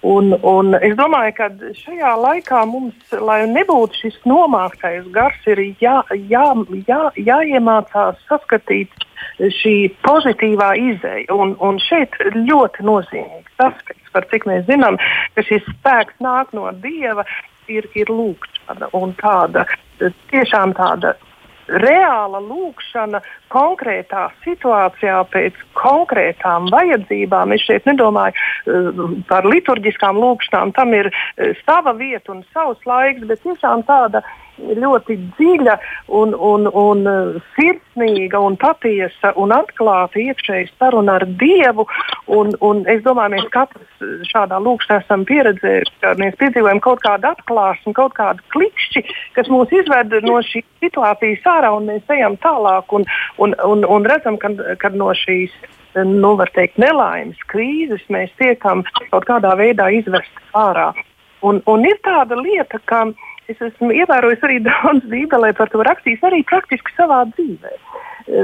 Un, 0.05 0.35
un 0.45 0.75
es 0.85 0.93
domāju, 0.99 1.31
ka 1.33 1.47
šajā 1.79 2.11
laikā 2.21 2.59
mums, 2.69 3.13
lai 3.25 3.39
nebūtu 3.49 4.03
šis 4.03 4.19
nomāktais 4.29 5.07
gars, 5.15 5.39
ir 5.49 5.63
jā, 5.81 5.95
jā, 6.29 6.43
jā, 6.85 6.99
jāiemācās 7.17 8.19
saskatīt 8.27 8.93
šī 9.39 9.73
pozitīvā 10.05 10.69
izēja. 10.91 11.25
Un, 11.33 11.55
un 11.57 11.81
šeit 11.81 12.13
ļoti 12.35 12.85
nozīmīgs 12.85 13.65
aspekts, 13.65 14.13
par 14.13 14.29
cik 14.29 14.45
mēs 14.51 14.67
zinām, 14.69 14.99
ka 15.33 15.47
šis 15.47 15.65
spēks 15.71 16.21
nāk 16.21 16.53
no 16.53 16.69
dieva, 16.85 17.25
ir, 17.71 17.87
ir 17.95 18.11
lūkšana 18.11 18.91
un 18.97 19.15
tāda 19.21 19.65
tiešām 20.31 20.75
tāda 20.77 21.15
reāla 21.65 22.39
lūkšana 22.45 23.21
konkrētā 23.53 24.27
situācijā 24.43 25.21
pēc 25.33 25.57
konkrētām 25.77 26.69
vajadzībām. 26.73 27.55
Es 27.55 27.65
šeit 27.65 27.87
nedomāju 27.89 28.35
uh, 28.35 29.05
par 29.29 29.47
liturģiskām 29.49 30.19
lūkšanām, 30.21 30.75
tam 30.77 30.93
ir 30.97 31.09
uh, 31.09 31.53
sava 31.65 31.95
vieta 31.97 32.35
un 32.35 32.43
savs 32.53 32.85
laiks, 32.85 33.25
bet 33.25 33.41
tiešām 33.45 33.85
tāda 33.89 34.21
ļoti 34.57 35.17
dziļa 35.35 35.75
un, 36.15 36.33
un, 36.33 36.67
un 36.69 37.03
uh, 37.09 37.37
sirsnīga 37.55 38.39
un 38.39 38.57
patiesa 38.59 39.33
un 39.39 39.53
atklāta 39.55 40.19
iekšēja 40.21 40.71
saruna 40.77 41.17
ar 41.19 41.25
Dievu. 41.39 41.87
Un, 42.31 42.53
un 42.65 42.83
es 42.91 43.03
domāju, 43.05 43.35
mēs 43.35 43.47
katrs 43.53 44.05
šādā 44.31 44.59
lūkšanā 44.63 45.01
esam 45.03 45.25
pieredzējuši, 45.29 45.95
ka 46.01 46.15
mēs 46.21 46.37
piedzīvojam 46.41 46.81
kaut 46.83 47.03
kādu 47.05 47.31
atklāsmu, 47.33 47.93
kaut 47.97 48.15
kādu 48.17 48.43
klikšķi, 48.55 49.05
kas 49.37 49.51
mūs 49.51 49.73
izved 49.75 50.15
no 50.25 50.39
šīs 50.45 50.65
situācijas 50.83 51.47
ārā 51.55 51.73
un 51.75 51.89
mēs 51.91 52.15
ejam 52.15 52.37
tālāk 52.43 52.95
un, 52.95 53.07
un, 53.41 53.55
un, 53.65 53.85
un 53.85 54.07
redzam, 54.07 54.39
ka, 54.41 54.53
ka 54.81 54.91
no 54.95 55.11
šīs 55.17 55.53
nu, 55.95 56.33
teikt, 56.55 56.79
nelaimes, 56.81 57.39
krīzes 57.51 58.03
mēs 58.11 58.33
tiekam 58.39 58.83
kaut 59.11 59.27
kādā 59.29 59.53
veidā 59.55 59.87
izvest 59.95 60.41
ārā. 60.51 60.89
Un, 61.45 61.61
un 61.69 61.85
ir 61.87 61.99
tāda 62.03 62.35
lieta, 62.39 62.79
ka 62.89 63.05
uh, 63.11 63.34
Es 63.51 63.61
esmu 63.61 63.91
ievērojis 63.93 64.43
arī 64.47 64.57
daudz 64.69 65.05
bībelē 65.11 65.53
par 65.57 65.69
to 65.73 65.83
rakstījis, 65.85 66.23
arī 66.25 66.41
praktiski 66.49 66.95
savā 66.97 67.23
dzīvē. 67.35 67.73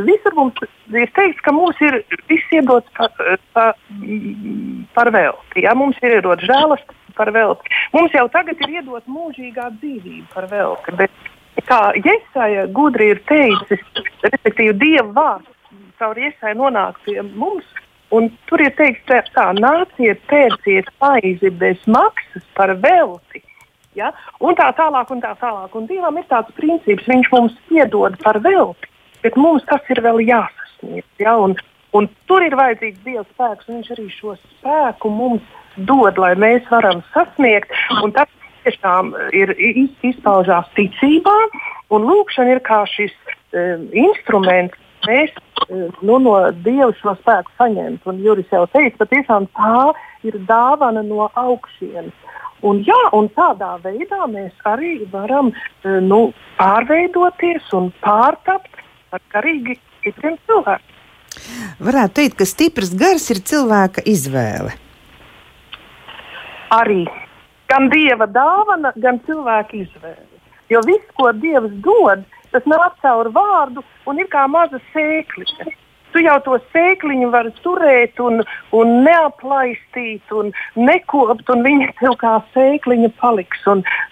Visur 0.05 0.35
mums 0.37 0.59
ir 0.93 1.09
teikts, 1.17 1.41
ka 1.41 1.53
mums 1.57 1.79
ir 1.81 2.03
viss 2.29 2.53
iedots 2.53 2.89
par, 2.97 3.09
par, 3.55 3.73
par 4.93 5.09
velti. 5.15 5.65
Ja? 5.65 5.73
Mums 5.77 5.97
ir 6.05 6.19
iedots 6.19 6.45
žēlastība 6.45 7.17
par 7.17 7.33
velti. 7.33 7.73
Mums 7.95 8.13
jau 8.13 8.27
tagad 8.33 8.61
ir 8.61 8.77
iedota 8.77 9.09
mūžīgā 9.09 9.71
dzīvība 9.79 10.29
par 10.35 10.49
velti. 10.53 10.97
Bet, 11.01 11.31
kā 11.65 11.81
Jēzus 11.97 12.69
gudri 12.77 13.09
ir 13.15 13.23
teicis, 13.29 13.81
respektīvi 14.27 14.77
Dieva 14.77 15.09
vārds 15.17 15.81
caur 15.97 16.17
Jēzu 16.17 16.57
nonāk 16.61 17.01
pie 17.07 17.17
mums. 17.33 17.65
Un 18.11 18.27
tur 18.49 18.59
ir 18.59 18.73
teikts, 18.75 19.07
tā, 19.33 19.45
nāciet, 19.55 20.19
pērciet 20.27 20.89
maizi 20.99 21.49
bez 21.61 21.79
maksas 21.87 22.43
par 22.57 22.73
velti 22.83 23.39
Ja? 23.97 24.11
Un 24.39 24.55
tā 24.59 24.69
tālāk, 24.77 25.11
un 25.11 25.23
tā 25.23 25.33
tālāk. 25.41 25.75
Un 25.75 25.87
Dievam 25.89 26.19
ir 26.19 26.27
tāds 26.31 26.51
princips, 26.57 27.07
viņš 27.09 27.31
mums 27.33 27.57
iedod 27.73 28.15
par 28.23 28.39
velti, 28.43 28.91
bet 29.23 29.37
mums 29.39 29.65
tas 29.69 29.83
ir 29.91 30.03
vēl 30.03 30.23
jāsasniedz. 30.27 31.07
Ja? 31.19 31.35
Un, 31.41 31.57
un 31.97 32.07
tur 32.29 32.45
ir 32.45 32.55
vajadzīgs 32.59 33.03
Dieva 33.05 33.25
spēks, 33.33 33.67
un 33.67 33.81
Viņš 33.81 33.95
arī 33.95 34.07
šo 34.15 34.37
spēku 34.39 35.11
mums 35.11 35.43
dod, 35.75 36.19
lai 36.19 36.33
mēs 36.39 36.67
varam 36.71 37.03
sasniegt. 37.15 37.71
Un 38.03 38.15
tas 38.15 38.31
tiešām 38.65 39.13
ir 39.35 39.53
izpaužās 40.05 40.69
ticībā, 40.77 41.37
un 41.91 42.07
lūkšana 42.07 42.55
ir 42.55 42.63
kā 42.65 42.83
šis 42.89 43.13
um, 43.25 43.87
instruments. 43.91 44.77
Mēs 45.07 45.33
um, 45.67 45.87
nu, 46.05 46.19
no 46.21 46.35
Dieva 46.63 46.91
šo 46.99 47.15
spēku 47.19 47.51
saņemt. 47.57 48.05
Un 48.07 48.21
Juris 48.23 48.51
jau 48.53 48.67
teica, 48.71 49.01
ka 49.01 49.09
tiešām 49.15 49.47
tā 49.57 49.91
ir 50.27 50.37
dāvana 50.47 51.03
no 51.05 51.31
augšienes. 51.33 52.13
Un, 52.67 52.83
jā, 52.85 52.99
un 53.17 53.27
tādā 53.33 53.73
veidā 53.81 54.27
mēs 54.29 54.53
arī 54.69 54.99
varam 55.11 55.49
uh, 55.49 55.97
nu, 56.05 56.21
pārveidoties 56.59 57.71
un 57.77 57.89
pārtapt 58.03 58.81
par 59.09 59.23
garīgi 59.33 59.79
stipriem 59.99 60.37
cilvēkiem. 60.45 60.87
Varētu 61.81 62.17
teikt, 62.19 62.37
ka 62.37 62.45
stiprs 62.45 62.93
gars 62.97 63.29
ir 63.33 63.41
cilvēka 63.49 64.03
izvēle. 64.05 64.75
Arī 66.75 67.03
gan 67.71 67.89
dieva 67.91 68.27
dāvana, 68.29 68.93
gan 69.01 69.19
cilvēka 69.25 69.79
izvēle. 69.81 70.27
Jo 70.71 70.83
viss, 70.87 71.07
ko 71.17 71.31
dievs 71.35 71.73
dod, 71.83 72.23
tas 72.53 72.67
nāk 72.69 72.99
caur 73.03 73.31
vārdu 73.35 73.83
un 74.07 74.21
ir 74.21 74.29
kā 74.31 74.45
maza 74.51 74.79
sēkliņa. 74.93 75.71
Tu 76.11 76.23
jau 76.25 76.37
to 76.45 76.57
sēkliņu 76.73 77.29
vari 77.31 77.53
turēt 77.63 78.19
un, 78.19 78.41
un 78.75 78.91
neaplaistīt 79.05 80.33
un 80.35 80.51
nekopt, 80.75 81.47
un 81.53 81.63
viņa 81.65 81.91
tev 82.01 82.17
kā 82.21 82.33
sēkliņa 82.55 83.13
paliks. 83.21 83.63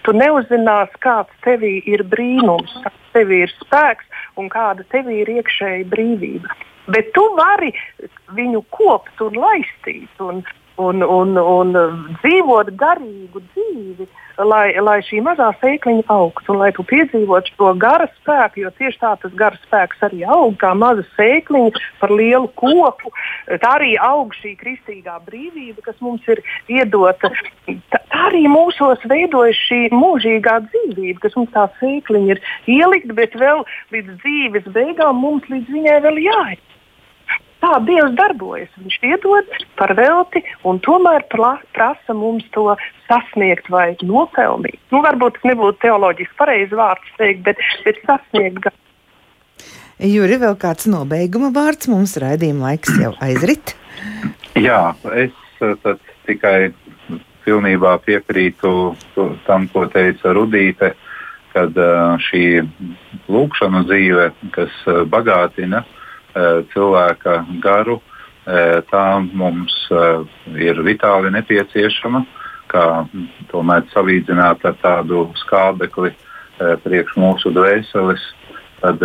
Tu 0.06 0.16
neuzzināsi, 0.16 1.00
kāds 1.04 1.44
tevī 1.44 1.78
ir 1.90 2.06
brīnums, 2.08 2.72
kāds 2.84 3.14
tevī 3.16 3.44
ir 3.44 3.54
spēks 3.58 4.08
un 4.40 4.48
kāda 4.52 4.86
tevī 4.94 5.20
ir 5.24 5.34
iekšēja 5.40 5.88
brīvība. 5.92 6.56
Bet 6.90 7.12
tu 7.14 7.22
vari 7.36 7.70
viņu 8.34 8.64
kopt 8.74 9.20
un 9.22 9.36
laistīt. 9.38 10.10
Un, 10.24 10.40
un, 10.88 11.04
un, 11.04 11.36
un 11.38 11.76
dzīvot 12.22 12.72
garīgu 12.80 13.42
dzīvi, 13.52 14.06
lai, 14.48 14.72
lai 14.80 14.98
šī 15.04 15.20
mazā 15.24 15.50
sēkliņa 15.60 16.06
augtu 16.12 16.54
un 16.54 16.60
lai 16.62 16.70
tu 16.76 16.84
piedzīvotu 16.88 17.52
šo 17.52 17.72
gara 17.80 18.06
spēku, 18.20 18.62
jo 18.64 18.72
tieši 18.78 19.00
tā 19.02 19.12
tas 19.22 19.34
gara 19.36 19.58
spēks 19.66 20.04
arī 20.08 20.24
aug 20.24 20.56
kā 20.60 20.72
maza 20.78 21.04
sēkliņa 21.16 21.84
par 22.00 22.14
lielu 22.14 22.48
koku. 22.60 23.12
Tā 23.50 23.74
arī 23.76 23.94
aug 24.00 24.32
šī 24.38 24.54
kristīgā 24.60 25.18
brīvība, 25.26 25.84
kas 25.88 26.00
mums 26.04 26.26
ir 26.30 26.42
iedota. 26.72 27.32
Tā, 27.66 28.00
tā 28.12 28.24
arī 28.30 28.46
mūsos 28.50 29.04
veidojas 29.10 29.60
šī 29.68 29.82
mūžīgā 29.94 30.60
dzīvība, 30.68 31.20
kas 31.26 31.36
mums 31.38 31.52
tā 31.54 31.68
sēkliņa 31.80 32.36
ir 32.36 32.42
ielikta, 32.80 33.16
bet 33.16 33.36
vēl 33.38 33.64
līdz 33.94 34.18
dzīves 34.24 34.72
beigām 34.74 35.20
mums 35.20 35.46
līdz 35.52 35.72
viņai 35.76 36.00
vēl 36.08 36.24
jāiet. 36.26 36.66
Tā 37.60 37.76
Dievs 37.84 38.14
darbojas. 38.16 38.70
Viņš 38.80 38.96
iedod 39.04 39.56
par 39.76 39.92
velti 39.98 40.40
un 40.68 40.80
tomēr 40.84 41.26
prasa 41.28 42.16
mums 42.16 42.46
to 42.54 42.70
sasniegt 43.08 43.68
vai 43.72 43.92
nopelnīt. 44.00 44.80
Nu, 44.92 45.02
varbūt 45.04 45.36
tas 45.36 45.50
nebūtu 45.50 45.82
teoloģiski 45.84 46.38
pareizi 46.40 46.78
vārds 46.78 47.12
teikt, 47.20 47.44
bet, 47.48 47.60
bet 47.84 48.00
sasniegt. 48.08 48.70
Juri, 50.00 50.40
vēl 50.40 50.56
kāds 50.56 50.88
nobeiguma 50.88 51.50
vārds 51.52 51.90
mums 51.92 52.16
raidījuma 52.22 52.70
laiks 52.70 52.96
jau 52.96 53.12
aizrit. 53.20 53.74
Jā, 54.56 54.94
es 55.12 55.36
tad 55.60 56.00
tikai 56.24 56.72
pilnībā 57.44 57.98
piekrītu 58.06 58.72
tam, 59.44 59.68
ko 59.68 59.84
teica 59.92 60.32
Rudīte, 60.32 60.94
kad 61.52 61.76
šī 62.30 62.44
lūkšana 63.28 63.84
dzīve, 63.84 64.30
kas 64.54 64.76
bagātina 65.12 65.82
uh, 65.84 65.96
Eh, 65.99 65.99
cilvēka 66.34 67.44
garu, 67.62 68.00
eh, 68.46 68.80
tā 68.90 69.04
mums 69.32 69.74
eh, 69.90 70.24
ir 70.56 70.82
vitāli 70.86 71.32
nepieciešama, 71.34 72.24
kā 72.70 73.06
tomēr 73.50 73.86
salīdzināt 73.94 74.64
ar 74.64 74.76
tādu 74.82 75.30
skābekli 75.34 76.12
priekš 76.84 77.16
mūsu 77.16 77.50
dvēseles, 77.56 78.20
tad 78.82 79.00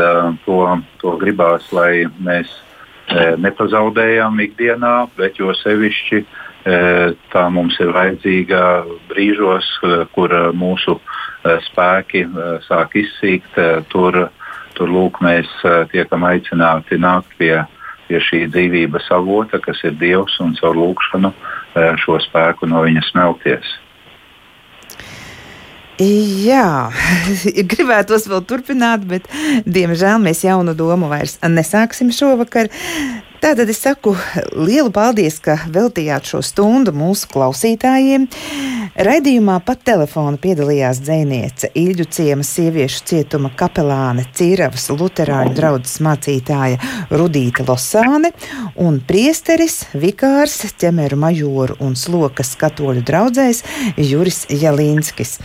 to, 0.46 0.60
to 1.00 1.14
gribās, 1.18 1.72
lai 1.74 2.04
mēs 2.20 2.52
nepazaudējam 3.40 4.38
ikdienā, 4.44 5.08
bet 5.16 5.40
jo 5.40 5.56
sevišķi 5.56 6.20
tā 7.32 7.44
mums 7.56 7.80
ir 7.80 7.94
vajadzīga 7.96 8.62
brīžos, 9.08 9.72
kur 10.14 10.36
mūsu 10.52 11.00
spēki 11.70 12.26
sāk 12.68 13.00
izsīkt. 13.00 13.56
Tur 13.90 14.28
Tur 14.76 14.92
lūk, 14.92 15.22
mēs 15.24 15.48
tiekam 15.94 16.26
aicināti 16.28 17.00
nākt 17.00 17.32
pie, 17.40 17.54
pie 18.10 18.20
šī 18.22 18.46
dzīvības 18.52 19.08
avota, 19.16 19.62
kas 19.64 19.80
ir 19.88 19.96
Dievs, 20.02 20.36
un 20.44 20.54
caur 20.60 20.76
lūkšanu 20.76 21.32
šo 22.04 22.20
spēku 22.28 22.68
no 22.72 22.84
viņa 22.86 23.04
smelties. 23.10 23.74
Jā, 25.96 26.92
gribētos 27.72 28.26
vēl 28.28 28.42
turpināt, 28.44 29.06
bet 29.08 29.30
diemžēl 29.64 30.20
mēs 30.20 30.44
jaunu 30.44 30.74
domu 30.76 31.08
vairs 31.08 31.38
nesāksim 31.40 32.12
šovakar. 32.12 32.68
Tātad 33.46 33.70
es 33.70 33.78
saku 33.78 34.16
lielu 34.58 34.90
paldies, 34.90 35.36
ka 35.38 35.54
veltījāt 35.70 36.32
šo 36.32 36.40
stundu 36.42 36.90
mūsu 36.98 37.28
klausītājiem. 37.30 38.24
Raidījumā 39.06 39.60
pat 39.68 39.84
telefona 39.86 40.40
piedalījās 40.42 40.98
dzēniece 41.04 41.70
Ilģu 41.78 42.08
ciemas 42.16 42.50
sieviešu 42.56 43.04
cietuma 43.06 43.52
kapelāne 43.54 44.24
Cīravas 44.34 44.88
Luterāņu 44.90 45.54
draudzes 45.60 46.02
mācītāja 46.02 46.80
Rudīta 47.12 47.68
Losāne 47.68 48.32
un 48.82 48.98
priesteris, 49.06 49.84
vikārs, 49.94 50.64
ķemeru 50.82 51.20
majoru 51.22 51.78
un 51.86 51.94
slokas 51.94 52.56
katoļu 52.58 53.04
draudzējs 53.06 53.62
Juris 54.10 54.48
Jalīnskis. 54.50 55.38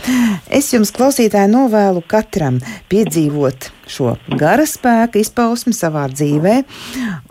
Es 0.49 0.73
jums 0.73 0.89
klausītāji 0.97 1.53
novēlu 1.53 2.01
katram 2.09 2.57
piedzīvot 2.89 3.69
šo 3.89 4.15
gara 4.37 4.65
spēka 4.67 5.21
izpausmi 5.21 5.73
savā 5.75 6.07
dzīvē, 6.11 6.57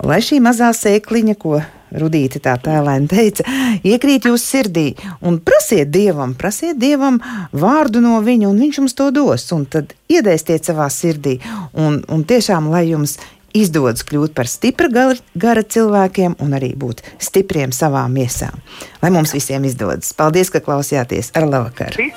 lai 0.07 0.23
šī 0.25 0.41
mazā 0.45 0.73
sēkliņa, 0.77 1.37
ko 1.41 1.61
Rudīte 1.91 2.39
tā 2.43 2.55
tēlēni 2.63 3.09
teica, 3.11 3.45
iekrīt 3.83 4.29
jūsu 4.29 4.45
sirdī 4.45 4.85
un 5.27 5.41
prasiet 5.43 5.91
dievam, 5.91 6.37
prasiet 6.39 6.79
dievam 6.79 7.19
vārdu 7.51 8.03
no 8.05 8.21
viņa, 8.23 8.47
un 8.47 8.61
viņš 8.63 8.79
jums 8.79 8.95
to 8.99 9.11
dos. 9.15 9.49
Un 9.57 9.67
tad 9.67 9.97
iedēstiet 10.11 10.71
savā 10.71 10.87
sirdī, 10.93 11.41
un, 11.75 12.01
un 12.07 12.23
tiešām, 12.23 12.71
lai 12.71 12.87
jums 12.93 13.19
izdodas 13.57 14.07
kļūt 14.07 14.37
par 14.37 14.47
stipra 14.47 14.87
gara, 14.93 15.19
gara 15.35 15.67
cilvēkiem 15.67 16.39
un 16.39 16.55
arī 16.55 16.71
būt 16.79 17.03
stipriem 17.19 17.75
savā 17.75 18.07
miesā. 18.13 18.53
Lai 19.03 19.11
mums 19.11 19.35
visiem 19.35 19.67
izdodas. 19.67 20.15
Paldies, 20.15 20.55
ka 20.55 20.63
klausījāties 20.63 21.35
ar 21.35 21.51
labvakaru! 21.51 22.11